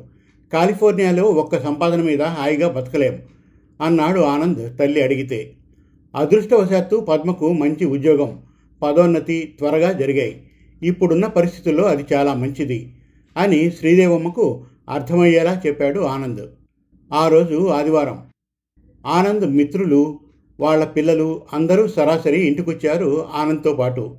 కాలిఫోర్నియాలో 0.54 1.24
ఒక్క 1.24 1.64
సంపాదన 1.64 2.02
మీద 2.02 2.22
హాయిగా 2.22 2.68
బతకలేం 2.68 3.22
అన్నాడు 3.82 4.20
ఆనంద్ 4.20 4.78
తల్లి 4.78 5.04
అడిగితే. 5.04 5.54
అదృష్టవశాత్తు 6.16 6.96
పద్మకు 6.96 7.54
మంచి 7.54 7.86
ఉద్యోగం 7.86 8.42
పదోన్నతి 8.82 9.56
త్వరగా 9.58 9.92
జరిగాయి. 9.92 10.44
ఇప్పుడున్న 10.84 11.28
పరిస్థితుల్లో 11.28 11.84
అది 11.84 12.06
చాలా 12.14 12.34
మంచిది 12.34 12.94
అని 13.38 13.72
శ్రీదేవమ్మకు 13.72 14.66
అర్థమయ్యేలా 14.90 15.62
చెప్పాడు 15.68 16.00
ఆనంద్. 16.00 16.46
ఆ 17.14 17.28
రోజు 17.28 17.68
ఆదివారం. 17.68 18.26
ఆనంద్ 19.06 19.46
మిత్రులు 19.46 20.20
వాళ్ళ 20.60 20.86
పిల్లలు 20.86 21.42
అందరూ 21.54 21.88
సరాసరి 21.88 22.40
ఇంటికొచ్చారు 22.40 23.26
ఆనంద్తో 23.34 23.74
పాటు. 23.74 24.16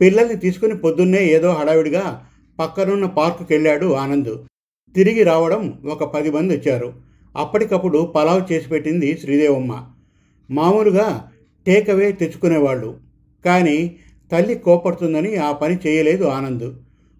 పిల్లల్ని 0.00 0.36
తీసుకుని 0.36 0.76
పొద్దున్నే 0.76 1.24
ఏదో 1.24 1.50
హడావిడిగా 1.50 2.24
పక్కనున్న 2.58 3.06
పార్కుకి 3.06 3.54
వెళ్ళాడు 3.54 3.92
ఆనంద్. 3.92 4.38
తిరిగి 4.94 5.22
రావడం 5.22 5.82
ఒక 5.86 6.04
పది 6.04 6.30
మంది 6.30 6.56
వచ్చారు. 6.56 6.92
అప్పటికప్పుడు 7.36 8.12
పలావ్ 8.16 8.52
చేసి 8.52 8.68
పెట్టింది 8.68 9.18
శ్రీదేవమ్మ. 9.18 9.84
మామూలుగా 10.50 11.30
టేకవే 11.66 12.12
తెచ్చుకునేవాళ్ళు. 12.12 12.98
కానీ 13.44 13.96
తల్లి 14.32 14.54
కోపడుతుందని 14.54 15.36
ఆ 15.36 15.52
పని 15.52 15.78
చేయలేదు 15.86 16.24
ఆనంద్. 16.24 16.74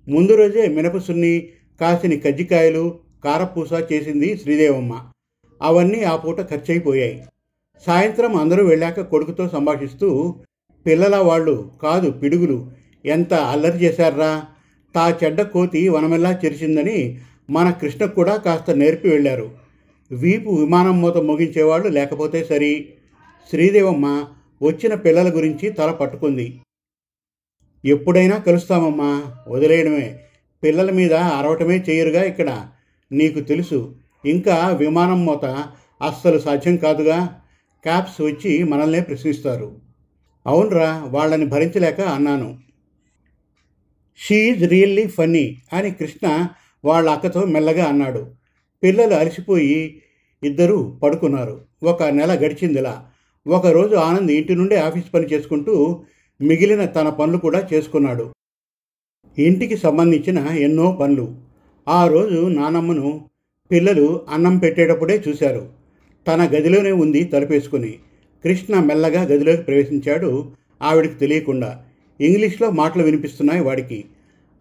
ముందు 0.08 0.34
రోజే 0.34 0.68
మినపసున్ని 0.68 1.48
కాసిన 1.80 2.18
కజ్జికాయలు 2.18 2.98
కారపూస 3.24 3.72
చేసింది 3.92 4.38
శ్రీదేవమ్మ. 4.38 5.04
అవన్నీ 5.62 6.02
ఆ 6.02 6.16
పూట 6.16 6.40
ఖర్చయిపోయాయి. 6.40 7.24
సాయంత్రం 7.86 8.36
అందరూ 8.36 8.66
వెళ్ళాక 8.66 9.00
కొడుకుతో 9.00 9.48
సంభాషిస్తూ 9.48 10.36
పిల్లల 10.86 11.16
వాళ్ళు 11.16 11.70
కాదు 11.82 12.10
పిడుగులు 12.10 12.70
ఎంత 13.06 13.34
అల్లరి 13.34 13.78
చేశారా 13.78 14.46
తా 14.98 15.18
చెడ్డ 15.24 15.42
కోతి 15.42 15.88
వనమెల్లా 15.88 16.40
చెరిచిందని 16.44 17.20
మన 17.50 17.70
కృష్ణకు 17.70 18.14
కూడా 18.14 18.36
కాస్త 18.36 18.70
నేర్పి 18.70 19.08
వెళ్ళారు. 19.08 19.50
వీపు 20.12 20.50
విమానం 20.50 21.00
మూత 21.00 21.16
ముగించేవాళ్ళు 21.16 21.88
లేకపోతే 21.88 22.44
సరి. 22.44 22.88
శ్రీదేవమ్మ 23.50 24.24
వచ్చిన 24.62 24.94
పిల్లల 24.94 25.36
గురించి 25.36 25.70
తల 25.70 25.90
పట్టుకుంది. 25.90 26.60
ఎప్పుడైనా 27.84 28.38
కలుస్తామమ్మా 28.38 29.34
వదిలేయడమే. 29.48 30.18
పిల్లల 30.62 30.90
మీద 30.90 31.12
అరవటమే 31.12 31.84
చేయరుగా 31.90 32.24
ఇక్కడ. 32.24 32.68
నీకు 33.12 33.40
తెలుసు 33.40 33.96
ఇంకా 34.26 34.68
విమానం 34.68 35.26
మూత 35.26 35.44
అస్సలు 36.02 36.38
సాధ్యం 36.38 36.76
కాదుగా. 36.76 37.40
క్యాప్స్ 37.82 38.20
వచ్చి 38.20 38.64
మనల్నే 38.64 39.00
ప్రశ్నిస్తారు. 39.00 39.76
అవునరా 40.46 41.04
వాళ్ళని 41.06 41.46
భరించలేక 41.46 42.00
అన్నాను. 42.00 42.67
షీఈ్ 44.18 44.68
రియల్లీ 44.68 45.06
ఫన్నీ 45.06 45.56
అని 45.72 45.90
కృష్ణ 45.90 46.48
వాళ్ళ 46.84 47.10
అక్కతో 47.10 47.44
మెల్లగా 47.44 47.84
అన్నాడు. 47.84 48.26
పిల్లలు 48.82 49.14
అలసిపోయి 49.14 50.02
ఇద్దరూ 50.44 50.98
పడుకున్నారు. 51.02 51.60
ఒక 51.82 52.02
నెల 52.02 52.32
గడిచిందిలా. 52.34 53.06
ఒకరోజు 53.48 53.94
ఆనంద్ 53.94 54.32
ఇంటి 54.32 54.54
నుండే 54.54 54.76
ఆఫీస్ 54.76 55.14
పని 55.14 55.26
చేసుకుంటూ 55.26 56.04
మిగిలిన 56.40 56.84
తన 56.84 57.08
పనులు 57.08 57.38
కూడా 57.38 57.68
చేసుకున్నాడు. 57.74 58.32
ఇంటికి 59.38 59.76
సంబంధించిన 59.76 60.38
ఎన్నో 60.38 60.98
పనులు. 61.00 61.36
ఆ 61.88 62.08
రోజు 62.08 62.48
నానమ్మను 62.48 63.24
పిల్లలు 63.70 64.26
అన్నం 64.28 64.58
పెట్టేటప్పుడే 64.58 65.22
చూశారు. 65.28 65.68
తన 66.28 66.44
గదిలోనే 66.44 66.92
ఉంది 66.92 67.24
తలుపేసుకుని. 67.24 67.98
కృష్ణ 68.44 68.80
మెల్లగా 68.80 69.22
గదిలోకి 69.22 69.62
ప్రవేశించాడు. 69.62 70.52
ఆవిడికి 70.82 71.14
తెలియకుండా 71.14 71.84
ఇంగ్లీష్లో 72.20 72.70
మాటలు 72.70 73.02
వినిపిస్తున్నాయి 73.02 73.60
వాడికి. 73.60 74.04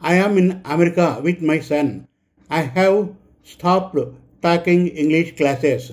I 0.08 0.18
am 0.18 0.40
in 0.40 0.52
America 0.68 1.18
with 1.22 1.44
my 1.44 1.60
son 1.60 2.00
I 2.54 2.62
have 2.62 3.08
stopped 3.54 4.06
talking 4.44 4.88
English 4.88 5.32
classes 5.32 5.92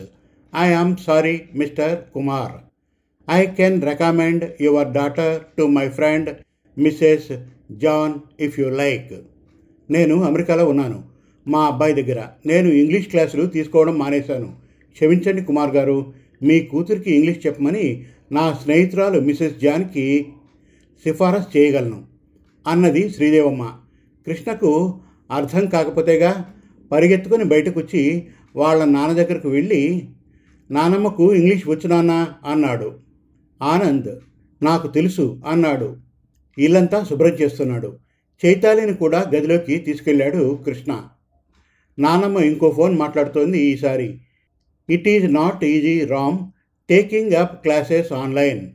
I 0.56 0.72
am 0.72 0.96
sorry 0.96 1.42
mister 1.54 1.98
Kumar 2.14 2.52
I 3.30 3.46
can 3.46 3.82
recommend 3.82 4.44
your 4.60 4.88
daughter 4.88 5.42
to 5.58 5.62
my 5.62 5.88
friend 5.88 6.36
missus 6.78 7.38
John 7.72 8.42
if 8.42 8.60
you 8.60 8.68
like 8.68 9.12
నేను 9.90 10.22
అమెరికాలో 10.22 10.68
ఉన్నాను. 10.68 11.04
మా 11.48 11.66
అబ్బాయి 11.66 12.02
దగ్గర. 12.02 12.26
నేను 12.46 12.68
English 12.68 13.06
క్లాసులు 13.06 13.46
తీసుకోవడం 13.46 13.98
మానేశాను. 13.98 14.54
క్షమించండి 14.92 15.44
కుమార్ 15.44 15.70
గారు. 15.70 16.12
మీ 16.42 16.60
కూతురికి 16.60 17.14
ఇంగ్లీష్ 17.14 17.46
చెప్పమని 17.46 18.04
నా 18.32 18.52
స్నేహితురాలు 18.62 19.20
మిస్సెస్ 19.20 19.56
జాన్కి 19.56 20.26
సిఫారసు 21.02 21.58
చేయగలను. 21.58 22.06
అన్నది 22.66 23.10
శ్రీదేవమ్మ. 23.10 23.72
కృష్ణకు 24.26 25.00
అర్థం 25.30 25.66
కాకపోతేగా 25.66 26.54
పరిగెత్తుకుని 26.92 27.44
బయటకొచ్చి 27.44 28.26
వాళ్ళ 28.56 28.84
నాన్న 28.84 29.12
దగ్గరకు 29.12 29.48
వెళ్ళి 29.48 30.08
నానమ్మకు 30.70 31.34
ఇంగ్లీష్ 31.34 31.68
వచ్చునానా 31.68 32.28
అన్నాడు. 32.46 32.98
ఆనంద్ 33.62 34.20
నాకు 34.62 34.88
తెలుసు 34.88 35.42
అన్నాడు. 35.46 35.96
ఇల్లంతా 36.58 37.04
శుభ్రం 37.04 37.34
చేస్తున్నాడు. 37.34 37.98
చైతాలిని 38.46 38.94
కూడా 38.94 39.30
గదిలోకి 39.34 39.76
తీసుకెళ్ళాడు 39.76 40.58
కృష్ణ. 40.66 41.02
నానమ్మ 41.98 42.38
ఇంకో 42.38 42.70
ఫోన్ 42.70 42.98
మాట్లాడుతోంది 42.98 43.58
ఈసారి. 43.58 44.18
It 44.90 45.08
is 45.08 45.32
not 45.32 45.64
easy 45.64 46.04
Ram 46.04 46.38
taking 46.90 47.32
up 47.32 47.62
classes 47.62 48.12
online 48.12 48.70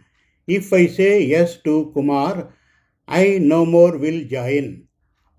if 0.50 0.74
I 0.74 0.88
say 0.88 1.22
yes 1.22 1.56
to 1.66 1.92
Kumar 1.96 2.38
I 3.12 3.40
no 3.40 3.66
more 3.66 3.98
will 3.98 4.30
join 4.30 4.78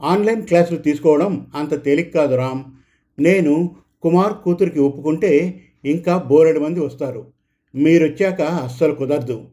online 0.03 0.43
క్లాసులు 0.43 0.79
తీసుకోవడం 0.79 1.47
అంత 1.55 1.85
తేలిక 1.85 2.15
కాదు 2.15 2.35
రామ్. 2.35 2.65
నేను 3.19 3.77
కుమార్ 4.03 4.33
కూతురికి 4.45 4.81
ఒప్పుకుంటే 4.81 5.61
ఇంకా 5.85 6.19
బోరెడు 6.19 6.61
మంది 6.61 6.81
వస్తారు. 6.81 7.33
మీరొచ్చాక 7.75 8.41
అస్సలు 8.41 8.95
కుదరదు. 8.95 9.49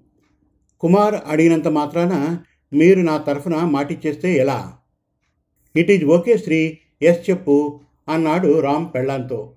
కుమార్ 0.80 1.16
అడిగినంత 1.28 1.68
మాత్రాన 1.68 2.40
మీరు 2.74 3.00
నా 3.00 3.18
తరఫున 3.18 3.56
మాటిచ్చేస్తే 3.56 4.34
ఎలా? 4.34 4.78
It 5.76 5.92
is 5.92 6.06
okay 6.06 6.38
Sri 6.38 6.78
yes 7.02 7.30
చెప్పు 7.30 7.80
అన్నాడు 8.10 8.60
రామ్ 8.60 8.88
పెళ్ళాంతో. 8.96 9.54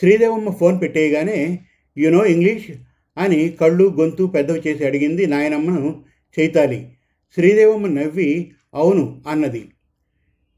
శ్రీదేవమ్మ 0.00 0.50
ఫోన్ 0.50 0.80
పెట్టేయగానే 0.80 1.58
యు 1.98 2.10
నో 2.10 2.24
ఇంగ్లీష్ 2.24 2.70
అని 3.18 3.48
కళ్ళు 3.48 3.94
గొంతు 4.00 4.26
పెద్దవి 4.26 4.62
చేసి 4.66 4.86
అడిగింది 4.86 5.26
నాయనమ్మను 5.26 6.04
చైతాలి. 6.40 6.88
శ్రీదేవమ్మ 7.34 7.86
నవ్వి 7.86 8.52
అవును 8.74 9.24
అన్నది. 9.28 9.68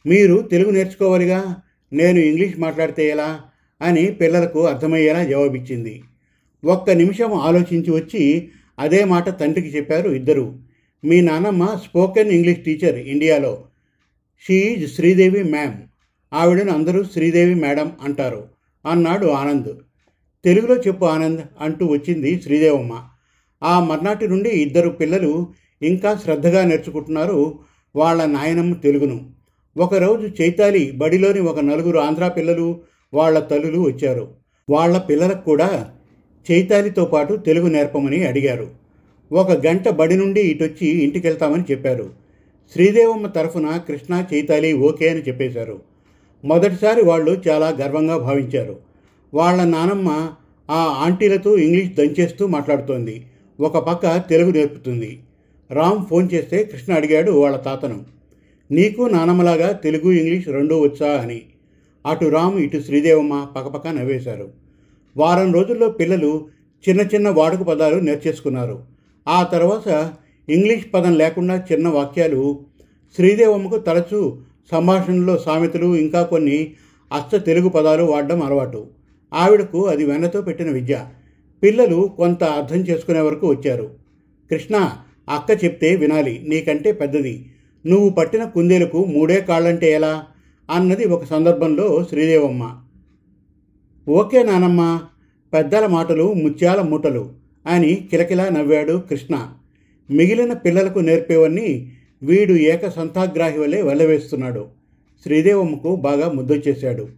మీరు 0.06 0.48
తెలుగు 0.50 0.70
నేర్చుకోవాలిగా? 0.70 1.56
నేను 1.92 2.18
ఇంగ్లీష్ 2.18 2.58
మాట్లాడితే 2.58 3.08
ఎలా? 3.08 3.40
అని 3.82 4.06
పిల్లలకు 4.06 4.66
అర్థమయ్యేలా 4.66 5.24
జవాబిచ్చింది. 5.24 6.02
ఒక్క 6.64 6.90
నిమిషం 6.90 7.34
ఆలోచించి 7.34 7.90
వచ్చి 7.90 8.48
అదే 8.78 9.04
మాట 9.04 9.40
తండ్రికి 9.40 9.68
చెప్పారు 9.68 10.10
ఇద్దరు. 10.10 10.58
మీ 11.04 11.20
నాన్నమ్మ 11.20 11.80
స్పోకెన్ 11.84 12.32
ఇంగ్లీష్ 12.32 12.60
టీచర్ 12.60 12.98
ఇండియాలో. 12.98 13.64
She is 14.46 14.94
Sridevi 14.94 15.42
ma'am. 15.42 15.74
ఆవిడను 16.32 16.72
అందరూ 16.72 17.04
శ్రీదేవి 17.04 17.54
మేడం 17.54 17.92
అంటారు 18.02 18.48
అన్నాడు 18.90 19.26
ఆనంద్. 19.26 19.68
తెలుగులో 20.44 20.76
చెప్పు 20.76 21.04
ఆనంద్ 21.04 21.40
అంటూ 21.60 21.86
వచ్చింది 21.86 22.40
శ్రీదేవమ్మ. 22.42 23.02
ఆ 23.62 23.80
మర్నాటి 23.80 24.28
నుండి 24.28 24.48
ఇద్దరు 24.48 24.88
పిల్లలు 24.88 25.48
ఇంకా 25.82 26.16
శ్రద్ధగా 26.16 26.64
నేర్చుకుంటున్నారు 26.64 27.58
వాళ్ళ 27.96 28.24
నాయనమ్మ 28.24 28.74
తెలుగును. 28.74 29.30
ఒకరోజు 29.78 30.42
చైతాలి 30.42 30.90
బడిలోని 30.90 31.40
ఒక 31.40 31.60
నలుగురు 31.60 31.98
ఆంధ్ర 31.98 32.28
పిల్లలు 32.28 32.80
వాళ్ళ 33.14 33.38
తల్లులు 33.38 33.78
వచ్చారు. 33.78 34.28
వాళ్ళ 34.70 34.98
పిల్లలకు 34.98 35.44
కూడా 35.44 35.90
చైతాలితో 36.52 37.04
పాటు 37.04 37.34
తెలుగు 37.34 37.66
నేర్పమని 37.66 38.26
అడిగారు. 38.26 38.70
ఒక 39.32 39.66
గంట 39.66 39.88
బడి 39.88 40.16
నుండి 40.16 40.40
ఇటొచ్చి 40.40 40.88
ఇంటికెళ్తామని 40.88 41.64
చెప్పారు. 41.70 42.10
శ్రీదేవమ్మ 42.72 43.26
తరఫున 43.26 43.76
కృష్ణ 43.88 44.24
చైతాలి 44.34 44.72
ఓకే 44.72 45.08
అని 45.08 45.20
చెప్పేశారు. 45.20 45.80
మొదటిసారి 46.44 47.02
వాళ్ళు 47.02 47.42
చాలా 47.48 47.68
గర్వంగా 47.68 48.16
భావించారు. 48.16 48.89
వాళ్ళ 49.34 49.64
నానమ్మ 49.64 50.28
ఆ 50.70 50.76
ఆంటీలతో 50.76 51.56
ఇంగ్లీష్ 51.56 51.90
దంచేస్తూ 51.90 52.46
మాట్లాడుతోంది. 52.46 53.26
ఒక 53.60 53.78
పక్క 53.78 54.16
తెలుగు 54.16 54.50
నేర్పుతుంది. 54.50 55.20
రామ్ 55.70 56.06
ఫోన్ 56.06 56.28
చేస్తే 56.34 56.64
కృష్ణ 56.64 56.94
అడిగాడు 56.94 57.30
వాళ్ళ 57.30 57.56
తాతను. 57.56 58.04
నీకు 58.70 59.02
నానమ్మలాగా 59.02 59.72
తెలుగు 59.72 60.12
ఇంగ్లీష్ 60.12 60.48
రెండూ 60.48 60.80
వచ్చా 60.80 61.12
అని. 61.12 61.42
అటు 62.06 62.26
రామ్ 62.26 62.58
ఇటు 62.58 62.80
శ్రీదేవమ్మ 62.80 63.46
పక్కపక్క 63.56 63.88
నవ్వేశారు. 63.88 64.48
వారం 65.16 65.52
రోజుల్లో 65.52 65.90
పిల్లలు 65.90 66.48
చిన్న 66.88 67.00
చిన్న 67.00 67.28
వాడుక 67.28 67.60
పదాలు 67.60 67.96
నేర్చేసుకున్నారు. 67.96 68.82
ఆ 69.28 69.42
తర్వాత 69.42 70.12
ఇంగ్లీష్ 70.48 70.86
పదం 70.94 71.14
లేకుండా 71.14 71.64
చిన్న 71.72 71.88
వాక్యాలు 71.88 72.60
శ్రీదేవమ్మకు 73.16 73.78
తరచూ 73.78 74.38
సంభాషణలో 74.70 75.38
సామెతలు 75.38 75.96
ఇంకా 75.96 76.22
కొన్ని 76.22 76.72
అచ్చ 77.12 77.38
తెలుగు 77.38 77.68
పదాలు 77.68 78.02
వాడడం 78.02 78.42
అలవాటు. 78.42 78.86
ఆవిడకు 79.32 79.86
అది 79.86 80.04
వెన్నతో 80.04 80.40
పెట్టిన 80.40 80.70
విద్య. 80.70 81.06
పిల్లలు 81.62 82.10
కొంత 82.16 82.44
అర్థం 82.44 82.76
చేసుకునే 82.76 83.20
వరకు 83.20 83.48
వచ్చారు. 83.48 83.90
కృష్ణ 84.50 84.92
అక్క 85.28 85.64
చెప్తే 85.64 85.96
వినాలి 85.96 86.44
నీకంటే 86.48 86.92
పెద్దది. 86.92 87.46
నువ్వు 87.86 88.08
పట్టిన 88.08 88.44
కుందేలకు 88.44 89.04
మూడే 89.04 89.40
కాళ్ళంటే 89.40 89.92
ఎలా? 89.92 90.24
అన్నది 90.70 91.04
ఒక 91.04 91.24
సందర్భంలో 91.24 92.06
శ్రీదేవమ్మ. 92.08 92.80
ఓకే 94.08 94.42
నానమ్మ 94.42 95.00
పెద్దల 95.52 95.86
మాటలు 95.86 96.32
ముత్యాల 96.32 96.80
మూటలు 96.80 97.32
అని 97.66 97.94
కిలకిలా 98.10 98.48
నవ్వాడు 98.48 99.02
కృష్ణ. 99.10 99.48
మిగిలిన 100.10 100.52
పిల్లలకు 100.52 100.98
నేర్పేవన్నీ 100.98 101.92
వీడు 102.22 102.52
ఏక 102.52 102.88
సంతాగ్రాహి 102.88 103.58
వలె 103.58 103.82
వెళ్ళవేస్తున్నాడు 103.82 104.66
శ్రీదేవమ్మకు 105.22 105.96
బాగా 105.96 106.32
ముద్దొచ్చేశాడు. 106.32 107.08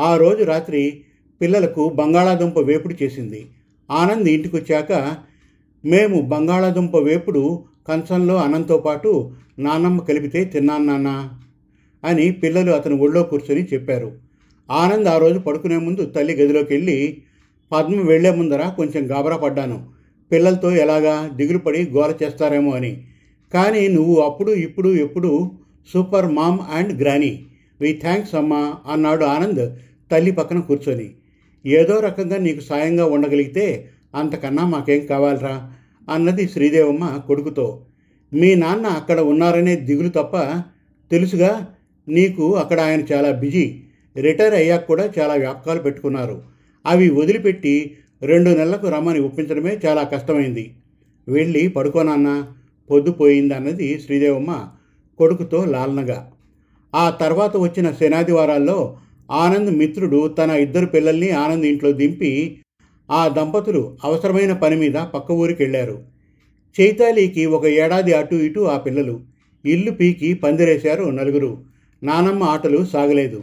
ఆ 0.00 0.16
రోజు 0.16 0.44
రాత్రి 0.44 1.00
పిల్లలకు 1.44 1.88
బంగాళాదుంప 1.88 2.58
వేపుడు 2.58 2.94
చేసింది. 3.02 3.46
ఆనంద్ 3.90 4.28
ఇంటికొచ్చాక 4.28 5.16
మేము 5.84 6.20
బంగాళాదుంప 6.20 6.96
వేపుడు 6.96 7.64
కంచంలో 7.88 8.36
అన్నంతో 8.36 8.78
పాటు 8.78 9.30
నాన్నమ్మ 9.58 10.00
కలిపితే 10.00 10.44
తిన్నాను 10.44 10.84
నాన్న 10.84 11.30
అని 12.04 12.32
పిల్లలు 12.32 12.72
అతని 12.72 12.94
ఒళ్ళో 12.94 13.22
కూర్చొని 13.22 13.68
చెప్పారు. 13.72 14.12
ఆనంద్ 14.70 15.08
ఆ 15.08 15.18
రోజు 15.18 15.38
పడుకునే 15.38 15.76
ముందు 15.76 16.04
తల్లి 16.04 16.34
గదిలోకి 16.34 16.74
వెళ్ళి 16.74 17.22
పద్మ 17.72 18.00
వెళ్ళే 18.08 18.30
ముందర 18.30 18.68
కొంచెం 18.76 19.10
గాబరా 19.10 19.36
పడ్డాను. 19.36 19.86
పిల్లలతో 20.32 20.70
ఎలాగా 20.70 21.30
దిగులు 21.34 21.58
పడి 21.58 21.88
గోల 21.90 22.14
చేస్తారేమో 22.22 22.72
అని. 22.72 23.04
కానీ 23.54 23.88
నువ్వు 23.88 24.16
అప్పుడు 24.20 24.52
ఇప్పుడు 24.52 24.88
ఎప్పుడు 24.94 25.50
super 25.92 26.26
mom 26.26 26.58
and 26.72 27.00
granny. 27.00 27.44
We 27.80 27.92
thanks 28.02 28.34
అమ్మా 28.34 28.74
అన్నాడు 28.92 29.24
ఆనంద్ 29.24 29.76
తల్లి 30.12 30.30
పక్కన 30.30 30.60
కూర్చొని. 30.60 31.10
ఏదో 31.66 32.00
రకంగా 32.00 32.36
నీకు 32.36 32.60
సాయంగా 32.60 33.06
ఉండగలిగితే 33.06 33.90
అంతకన్నా 34.14 34.66
మాకేం 34.66 35.06
కావాలరా? 35.06 35.72
అన్నది 36.10 36.48
శ్రీదేవమ్మ 36.48 37.22
కొడుకుతో. 37.26 37.80
మీ 38.32 38.54
నాన్న 38.54 38.86
అక్కడ 38.86 39.20
ఉన్నారనే 39.20 39.76
దిగులు 39.76 40.08
తప్ప 40.08 40.62
తెలుసుగా 41.10 41.68
నీకు 42.08 42.56
అక్కడ 42.56 42.80
ఆయన 42.80 43.00
చాలా 43.00 43.30
బిజీ. 43.30 43.82
రిటైర్ 44.16 44.54
అయ్యాక 44.54 44.86
కూడా 44.86 45.12
చాలా 45.18 45.34
వ్యాపకాలు 45.34 45.80
పెట్టుకున్నారు. 45.80 46.42
అవి 46.86 47.10
వదిలిపెట్టి 47.10 47.96
రెండు 48.22 48.50
నెలలకు 48.50 48.88
రమ్మని 48.88 49.20
ఒప్పించడమే 49.20 49.80
చాలా 49.86 50.02
కష్టమైంది. 50.02 50.74
వెళ్ళి 51.28 51.68
పడుకోనాన్న 51.68 52.46
పొద్దుపోయింది 52.90 53.54
అన్నది 53.54 54.00
శ్రీదేవమ్మ 54.00 54.68
కొడుకుతో 55.18 55.64
లాలనగా. 55.64 56.30
ఆ 56.94 57.10
తర్వాత 57.10 57.56
వచ్చిన 57.56 57.90
శనాదివారాల్లో 57.90 58.96
ఆనంద్ 59.30 59.70
మిత్రుడు 59.70 60.28
తన 60.28 60.50
ఇద్దరు 60.50 60.86
పిల్లల్ని 60.86 61.30
ఆనంద్ 61.30 61.66
ఇంట్లో 61.66 61.92
దింపి 61.92 62.62
ఆ 63.10 63.28
దంపతులు 63.28 63.98
అవసరమైన 64.04 64.52
పని 64.52 64.76
మీద 64.76 64.94
పక్క 64.94 65.32
ఊరికి 65.32 65.62
వెళ్ళారు 65.62 66.04
చైతాలీకి 66.80 67.46
ఒక 67.46 67.64
ఏడాది 67.64 68.12
అటు 68.12 68.34
ఇటు 68.34 68.60
ఆ 68.60 68.78
పిల్లలు 68.78 69.20
ఇల్లు 69.64 69.90
పీకి 69.90 70.34
పందిరేశారు 70.34 71.04
నలుగురు. 71.04 71.64
నానమ్మ 72.02 72.42
ఆటలు 72.42 72.84
సాగలేదు. 72.84 73.42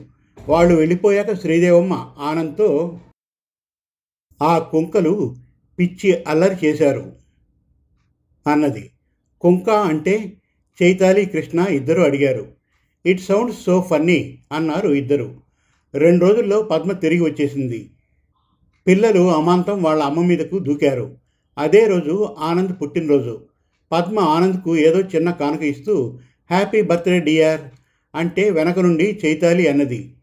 వాళ్ళు 0.50 0.76
వెళ్ళిపోయాక 0.76 1.34
శ్రీదేవమ్మ 1.34 2.12
ఆనంద్తో 2.20 3.00
ఆ 4.42 4.60
కుంకలు 4.60 5.36
పిచ్చి 5.80 6.24
అల్లరి 6.28 6.66
చేశారు 6.66 7.12
అన్నది. 8.48 8.90
కుంక 9.42 9.70
అంటే 9.70 10.34
చైతాలి 10.84 11.26
కృష్ణ 11.26 11.60
ఇద్దరు 11.70 12.02
అడిగారు. 12.02 12.48
ఇట్ 13.06 13.22
సౌండ్స్ 13.22 13.64
సో 13.64 13.88
ఫన్నీ 13.90 14.40
అన్నారు 14.52 14.90
ఇద్దరు. 14.90 15.51
రెండు 15.96 16.26
రోజుల్లో 16.26 16.62
పద్మ 16.62 16.92
తిరిగి 16.92 17.22
వచ్చేసింది. 17.22 17.90
పిల్లలు 18.88 19.32
అమాంతం 19.32 19.84
వాళ్ళ 19.84 20.04
అమ్మ 20.04 20.22
మీదకు 20.22 20.60
దూకారు. 20.60 21.18
అదే 21.58 21.88
రోజు 21.88 22.36
ఆనంద్ 22.40 22.82
పుట్టినరోజు. 22.82 23.46
పద్మ 23.92 24.20
ఆనంద్కు 24.20 24.78
ఏదో 24.78 25.00
చిన్న 25.02 25.32
కానుక 25.32 25.64
ఇస్తూ 25.64 26.20
హ్యాపీ 26.52 26.82
బర్త్డే 26.82 27.20
డియర్ 27.20 27.62
అంటే 28.16 28.50
వెనక 28.50 28.80
నుండి 28.80 29.20
చైతాలి 29.26 29.68
అన్నది. 29.68 30.16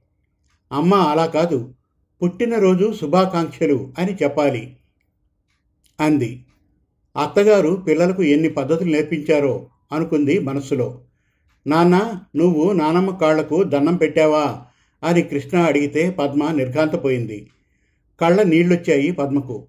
అమ్మ 0.72 0.94
అలా 0.94 1.26
కాదు. 1.26 1.74
పుట్టినరోజు 2.22 2.94
శుభాకాంక్షలు 3.00 3.92
అని 3.98 4.14
చెప్పాలి 4.14 4.76
అంది. 6.00 6.44
అత్తగారు 7.22 7.74
పిల్లలకు 7.74 8.22
ఎన్ని 8.22 8.48
పద్ధతులు 8.48 8.90
నేర్పించారో 8.90 9.66
అనుకుంది 9.92 10.38
మనస్సులో. 10.38 11.00
నాన్న 11.66 12.20
నువ్వు 12.36 12.72
నానమ్మ 12.72 13.10
కాళ్ళకు 13.10 13.62
దండం 13.62 13.96
పెట్టావా? 13.96 14.64
అని 15.04 15.22
కృష్ణ 15.22 15.58
అడిగితే 15.58 16.10
పద్మ 16.10 16.50
నిర్ఘాంతపోయింది. 16.50 17.50
కళ్ళ 18.20 18.42
నీళ్ళొచ్చాయి 18.42 19.10
పద్మకు. 19.10 19.66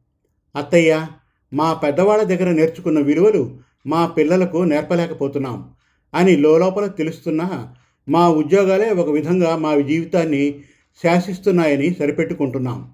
అత్తయ్య 0.55 1.07
మా 1.53 1.73
పెద్దవాళ్ళ 1.73 2.23
దగ్గర 2.23 2.51
నేర్చుకున్న 2.51 2.99
విలువలు 2.99 3.57
మా 3.87 4.07
పిల్లలకు 4.07 4.57
నేర్పలేకపోతున్నాం 4.57 5.71
అని 6.13 6.37
లోపల 6.37 6.85
తెలుస్తున్నా 6.85 7.75
మా 8.09 8.29
ఉద్యోగాలే 8.29 8.89
ఒక 8.89 9.09
విధంగా 9.09 9.55
మా 9.55 9.77
జీవితాన్ని 9.77 10.59
శాసిస్తున్నాయని 11.03 11.93
సరిపెట్టుకుంటున్నాం. 11.93 12.91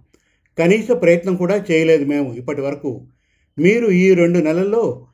కనీస 0.59 0.91
ప్రయత్నం 0.91 1.35
కూడా 1.35 1.65
చేయలేదు 1.71 2.05
మేము 2.05 2.33
ఇప్పటి 2.33 2.61
వరకు. 2.61 3.07
మీరు 3.59 3.87
ఈ 3.87 4.13
రెండు 4.13 4.39
నెలల్లో 4.39 5.07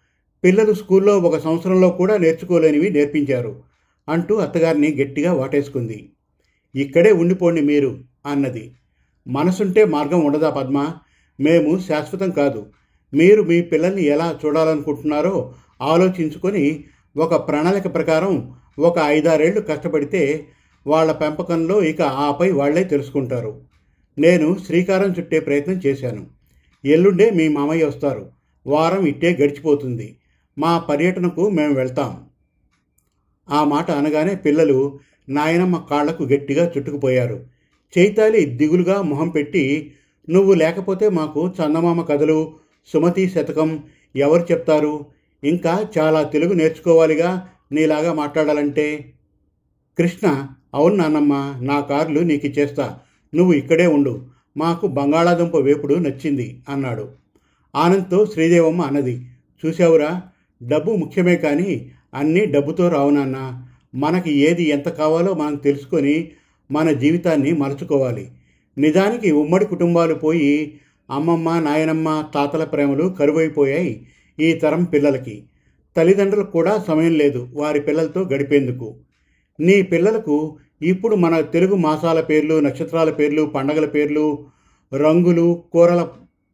పిల్లలు 0.43 0.73
స్కూల్లో 0.73 1.19
ఒక 1.19 1.37
సంవత్సరంలో 1.37 1.89
కూడా 1.89 2.17
నేర్చుకోలేనివి 2.17 2.89
నేర్పించారు 2.89 3.63
అంటూ 4.09 4.35
అత్తగారిని 4.35 4.95
గట్టిగా 4.95 5.33
వాటేసుకుంది. 5.33 6.09
ఇక్కడే 6.75 7.11
ఉండిపోండి 7.11 7.61
మీరు 7.61 7.99
అన్నది. 8.25 8.71
మనసుంటే 9.27 9.85
మార్గం 9.85 10.25
ఉండదా 10.25 10.49
పద్మ? 10.49 10.93
మేము 11.39 11.79
శాశ్వతం 11.79 12.31
కాదు. 12.31 12.65
మీరు 13.13 13.41
మీ 13.41 13.61
పిల్లల్ని 13.61 14.05
ఎలా 14.05 14.39
చూడాలనుకుంటున్నారో 14.45 15.53
ఆలోచించుకొని 15.81 16.83
ఒక 17.17 17.47
ప్రణాళిక 17.47 17.93
ప్రకారం 17.93 18.53
ఒక 18.79 18.97
ఐదారేళ్ళు 18.99 19.61
కష్టపడితే 19.61 20.47
వాళ్ళ 20.87 21.11
పెంపకంలో 21.11 21.83
ఇక 21.83 22.01
ఆపై 22.01 22.51
వాళ్ళే 22.51 22.83
తెలుసుకుంటారు. 22.83 23.61
నేను 24.19 24.57
శ్రీకారం 24.65 25.11
చుట్టే 25.19 25.39
ప్రయత్నం 25.39 25.81
చేశాను. 25.85 26.27
ఎల్లుండే 26.85 27.29
మీ 27.29 27.47
మామయ్య 27.47 27.85
వస్తారు. 27.85 28.31
వారం 28.67 29.05
ఇట్టే 29.05 29.31
గడిచిపోతుంది. 29.31 30.17
మా 30.57 30.77
పర్యటనకు 30.77 31.49
మేము 31.49 31.73
వెళ్తాం. 31.73 32.25
ఆ 33.49 33.63
మాట 33.63 33.91
అనగానే 33.91 34.35
పిల్లలు 34.35 34.99
నాయనమ్మ 35.29 35.83
కాళ్ళకు 35.89 36.23
గట్టిగా 36.23 36.71
చుట్టుకుపోయారు. 36.77 37.45
చైతాలి 37.97 38.45
దిగులుగా 38.45 39.01
మొహం 39.01 39.29
పెట్టి 39.29 39.91
నువ్వు 40.29 40.53
లేకపోతే 40.53 41.09
మాకు 41.09 41.47
చందమామ 41.47 42.01
కథలు 42.01 42.53
సుమతి 42.93 43.29
శతకం 43.29 43.83
ఎవరు 44.15 44.47
చెప్తారు? 44.51 45.05
ఇంకా 45.43 45.87
చాలా 45.97 46.23
తెలుగు 46.23 46.53
నేర్చుకోవాలిగా 46.53 47.49
నీలాగా 47.71 48.13
మాట్లాడాలంటే? 48.13 49.13
కృష్ణ 49.97 50.47
అవును 50.73 50.95
నాన్నమ్మ 50.95 51.55
నా 51.61 51.79
కార్లు 51.79 52.19
నీకు 52.19 52.47
ఇచ్చేస్తా 52.47 52.99
నువ్వు 53.35 53.53
ఇక్కడే 53.53 53.87
ఉండు. 53.87 54.25
మాకు 54.57 54.87
బంగాళాదుంప 54.87 55.55
వేపుడు 55.55 55.95
నచ్చింది 55.95 56.63
అన్నాడు. 56.69 57.09
ఆనంద్తో 57.75 58.25
శ్రీదేవమ్మ 58.25 58.81
అన్నది. 58.81 59.25
చూసావురా 59.65 60.21
డబ్బు 60.63 60.91
ముఖ్యమే 60.91 61.35
కానీ 61.35 61.91
అన్నీ 62.13 62.45
డబ్బుతో 62.45 62.89
రావు 62.89 63.09
నాన్న. 63.09 63.67
మనకి 63.95 64.31
ఏది 64.37 64.63
ఎంత 64.63 64.89
కావాలో 64.89 65.33
మనం 65.33 65.55
తెలుసుకొని 65.55 66.31
మన 66.71 66.91
జీవితాన్ని 66.91 67.53
మలుచుకోవాలి. 67.53 68.31
నిజానికి 68.77 69.31
ఉమ్మడి 69.31 69.65
కుటుంబాలు 69.65 70.13
పోయి 70.13 70.79
అమ్మమ్మ 71.11 71.59
నాయనమ్మ 71.59 72.25
తాతల 72.33 72.63
ప్రేమలు 72.63 73.15
కరువైపోయాయి 73.19 74.07
ఈ 74.39 74.53
తరం 74.53 74.83
పిల్లలకి. 74.83 75.43
తల్లిదండ్రులకు 75.97 76.51
కూడా 76.51 76.83
సమయం 76.87 77.13
లేదు 77.13 77.47
వారి 77.53 77.79
పిల్లలతో 77.79 78.21
గడిపేందుకు. 78.21 78.95
నీ 79.59 79.81
పిల్లలకు 79.81 80.57
ఇప్పుడు 80.81 81.15
మన 81.15 81.41
తెలుగు 81.41 81.75
మాసాల 81.75 82.21
పేర్లు 82.21 82.59
నక్షత్రాల 82.59 83.09
పేర్లు 83.09 83.43
పండగల 83.45 83.85
పేర్లు 83.85 84.45
రంగులు 84.93 85.63
కూరల 85.73 86.07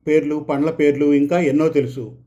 పేర్లు 0.08 0.36
పండ్ల 0.36 0.70
పేర్లు 0.70 1.14
ఇంకా 1.14 1.40
ఎన్నో 1.40 1.68
తెలుసు. 1.68 2.18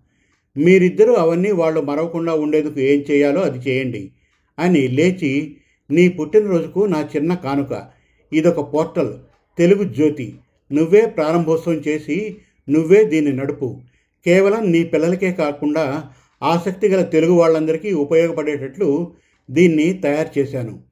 మీరిద్దరూ 0.57 1.12
అవన్నీ 1.14 1.51
వాళ్ళు 1.51 1.81
మరవకుండా 1.81 2.35
ఉండేందుకు 2.35 2.81
ఏం 2.81 3.05
చేయాలో 3.11 3.40
అది 3.40 3.70
చేయండి. 3.70 4.12
అని 4.61 4.88
లేచి 4.88 5.57
నీ 5.90 6.09
పుట్టినరోజుకు 6.09 6.87
నా 6.87 7.09
చిన్న 7.16 7.35
కానుక. 7.35 7.87
ఇదొక 8.33 8.75
పోర్టల్. 8.75 9.12
తెలుగు 9.59 9.85
జ్యోతి. 9.85 10.35
నువ్వే 10.73 11.07
ప్రారంభోత్సవం 11.07 11.75
చేసి 11.75 12.37
నువ్వే 12.68 13.05
దీన్ని 13.05 13.33
నడుపు. 13.33 13.81
కేవలం 14.27 14.73
నీ 14.73 14.85
పిల్లలకే 14.85 15.33
కాకుండా 15.33 16.11
ఆసక్తి 16.42 16.88
గల 16.88 17.03
తెలుగు 17.03 17.33
వాళ్ళందరికీ 17.33 17.92
ఉపయోగపడేటట్లు 17.92 19.12
దీన్ని 19.51 19.92
తయారు 19.92 20.38
చేశాను. 20.38 20.83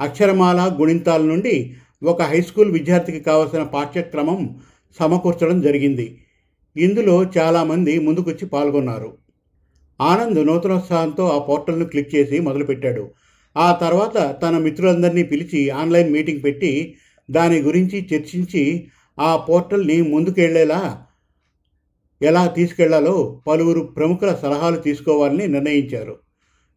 అక్షరమాల 0.00 0.76
గుణింతాల 0.80 1.22
నుండి 1.22 1.74
ఒక 2.02 2.22
హై 2.22 2.40
స్కూల్ 2.40 2.72
విద్యార్థికి 2.72 3.20
కావలసిన 3.20 3.62
పాఠ్యక్రమం 3.62 4.60
సమకూర్చడం 4.98 5.60
జరిగింది. 5.60 6.18
ఇందులో 6.76 7.26
చాలామంది 7.38 7.98
ముందుకొచ్చి 7.98 8.46
పాల్గొన్నారు. 8.46 9.27
ఆనంద్ 10.00 10.46
నూతనోత్సాహంతో 10.46 11.28
ఆ 11.28 11.38
పోర్టల్ను 11.38 11.84
క్లిక్ 11.84 12.14
చేసి 12.14 12.40
మొదలుపెట్టాడు. 12.40 13.10
ఆ 13.56 13.72
తర్వాత 13.72 14.40
తన 14.42 14.58
మిత్రులందరినీ 14.58 15.22
పిలిచి 15.22 15.70
ఆన్లైన్ 15.70 16.12
మీటింగ్ 16.12 16.42
పెట్టి 16.44 16.94
దాని 17.30 17.58
గురించి 17.58 18.08
చర్చించి 18.14 18.88
ఆ 19.20 19.36
పోర్టల్ని 19.36 20.02
ముందుకెళ్ళేలా 20.02 21.04
ఎలా 22.22 22.46
తీసుకెళ్ళాలో 22.46 23.42
పలువురు 23.46 23.80
ప్రముఖుల 23.80 24.34
సలహాలు 24.34 24.76
తీసుకోవాలని 24.76 25.48
నిర్ణయించారు. 25.48 26.16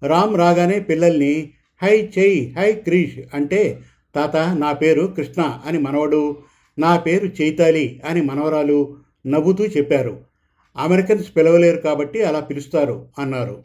రామ్ 0.04 0.38
రాగానే 0.38 0.80
పిల్లల్ని 0.80 1.54
హై 1.84 2.12
చెయ్ 2.18 2.60
హై 2.60 2.74
క్రీష్ 2.74 3.20
అంటే 3.34 3.80
తాత 4.16 4.38
నా 4.38 4.74
పేరు 4.74 5.14
కృష్ణ 5.18 5.60
అని 5.66 5.80
మనవడు 5.80 6.38
నా 6.80 6.98
పేరు 6.98 7.28
చైతాలి 7.42 8.02
అని 8.06 8.22
మనవరాలు 8.22 8.96
నవ్వుతూ 9.28 9.64
చెప్పారు. 9.66 10.31
అమెరికన్స్ 10.78 11.36
పిలవలేరు 11.36 11.78
కాబట్టి 11.78 12.24
అలా 12.24 12.40
పిలుస్తారు 12.40 13.08
అన్నారు. 13.20 13.64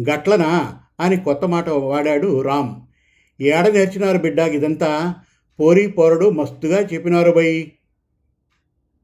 గట్లనా 0.00 0.80
అని 1.00 1.16
కొత్త 1.16 1.44
మాట 1.44 1.68
వాడాడు 1.68 2.42
రామ్. 2.42 2.74
ఏడ 3.42 3.68
నేర్చినారు 3.68 4.18
బిడ్డ 4.18 4.38
ఇదంతా? 4.38 5.14
పోరీ 5.60 5.86
పోరడు 5.86 6.30
మస్తుగా 6.30 6.80
చెప్పినారు 6.80 7.30
బై. 7.32 7.72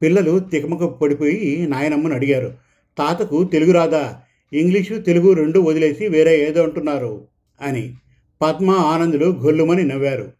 పిల్లలు 0.01 0.39
తికమక 0.39 0.83
పడిపోయి 0.83 1.67
నాయనమ్మను 1.67 2.15
అడిగారు. 2.15 2.53
తాతకు 2.97 3.43
తెలుగు 3.43 3.71
రాదా? 3.71 4.21
ఇంగ్లీషు 4.53 4.93
తెలుగు 4.93 5.33
రెండు 5.33 5.59
వదిలేసి 5.59 6.07
వేరే 6.07 6.47
ఏదో 6.47 6.63
అంటున్నారు 6.63 7.27
అని. 7.61 7.93
పద్మ 8.41 8.71
ఆనందులు 8.71 9.25
గొల్లుమని 9.25 9.83
నవ్వారు. 9.83 10.31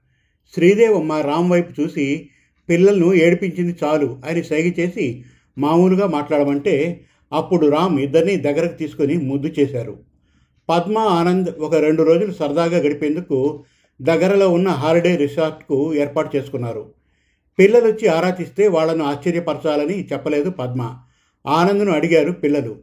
శ్రీదేవమ్మ 0.54 1.13
రామ్ 1.13 1.51
వైపు 1.51 1.82
చూసి 1.82 2.30
పిల్లలను 2.69 3.13
ఏడిపించింది 3.13 3.75
చాలు 3.84 4.21
అని 4.25 4.43
సైగ 4.43 4.71
చేసి 4.80 5.23
మామూలుగా 5.57 6.07
మాట్లాడమంటే 6.07 7.01
అప్పుడు 7.33 7.67
రామ్ 7.67 7.99
ఇద్దరిని 7.99 8.35
దగ్గరకు 8.35 8.73
తీసుకొని 8.73 9.17
ముద్దు 9.17 9.53
చేశారు. 9.59 9.97
పద్మ 10.69 10.97
ఆనంద్ 10.97 11.59
ఒక 11.59 11.75
రెండు 11.75 12.03
రోజులు 12.03 12.31
సరదాగా 12.31 12.77
గడిపేందుకు 12.77 13.63
దగ్గరలో 14.01 14.49
ఉన్న 14.49 14.67
హాలిడే 14.67 15.15
రిసార్ట్కు 15.15 15.95
ఏర్పాటు 15.95 16.37
చేసుకున్నారు. 16.37 16.93
పిల్లలు 17.59 17.85
వచ్చి 17.85 18.07
ఆరా 18.07 18.29
తీస్తే 18.29 18.67
వాళ్ళను 18.67 19.05
ఆశ్చర్యపరచాలని 19.05 20.07
చెప్పలేదు 20.13 20.49
పద్మ. 20.49 20.95
ఆనంద్ను 21.47 21.91
అడిగారు 21.91 22.31
పిల్లలు. 22.31 22.79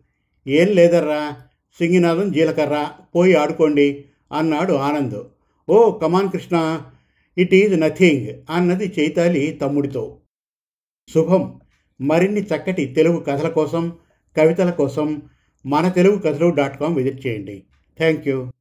ఏం 0.46 0.68
లేదర్రా? 0.68 1.32
సింగినాథం 1.78 2.32
జీలకర్ర 2.32 2.88
పోయి 3.16 3.34
ఆడుకోండి 3.34 4.04
అన్నాడు 4.32 4.72
Anand. 4.72 5.22
Oh 5.70 5.90
come on 5.90 6.30
Krishna. 6.30 6.80
It 7.38 7.54
is 7.54 7.80
nothing 7.80 8.28
అన్నది 8.50 8.92
చైతాలి 9.00 9.58
తమ్ముడితో. 9.62 10.16
శుభం. 11.14 11.61
మరిన్ని 12.02 12.42
చక్కటి 12.42 12.86
తెలుగు 12.86 13.18
కథల 13.18 13.48
కోసం 13.48 13.92
కవితల 14.36 14.70
కోసం 14.70 15.22
మన 15.66 15.88
తెలుగు 15.88 16.18
కథలు 16.18 16.50
డాట్ 16.50 16.80
కామ్ 16.80 16.96
విజిట్ 16.96 17.26
చేయండి. 17.26 17.62
Thank 17.98 18.28
you. 18.28 18.52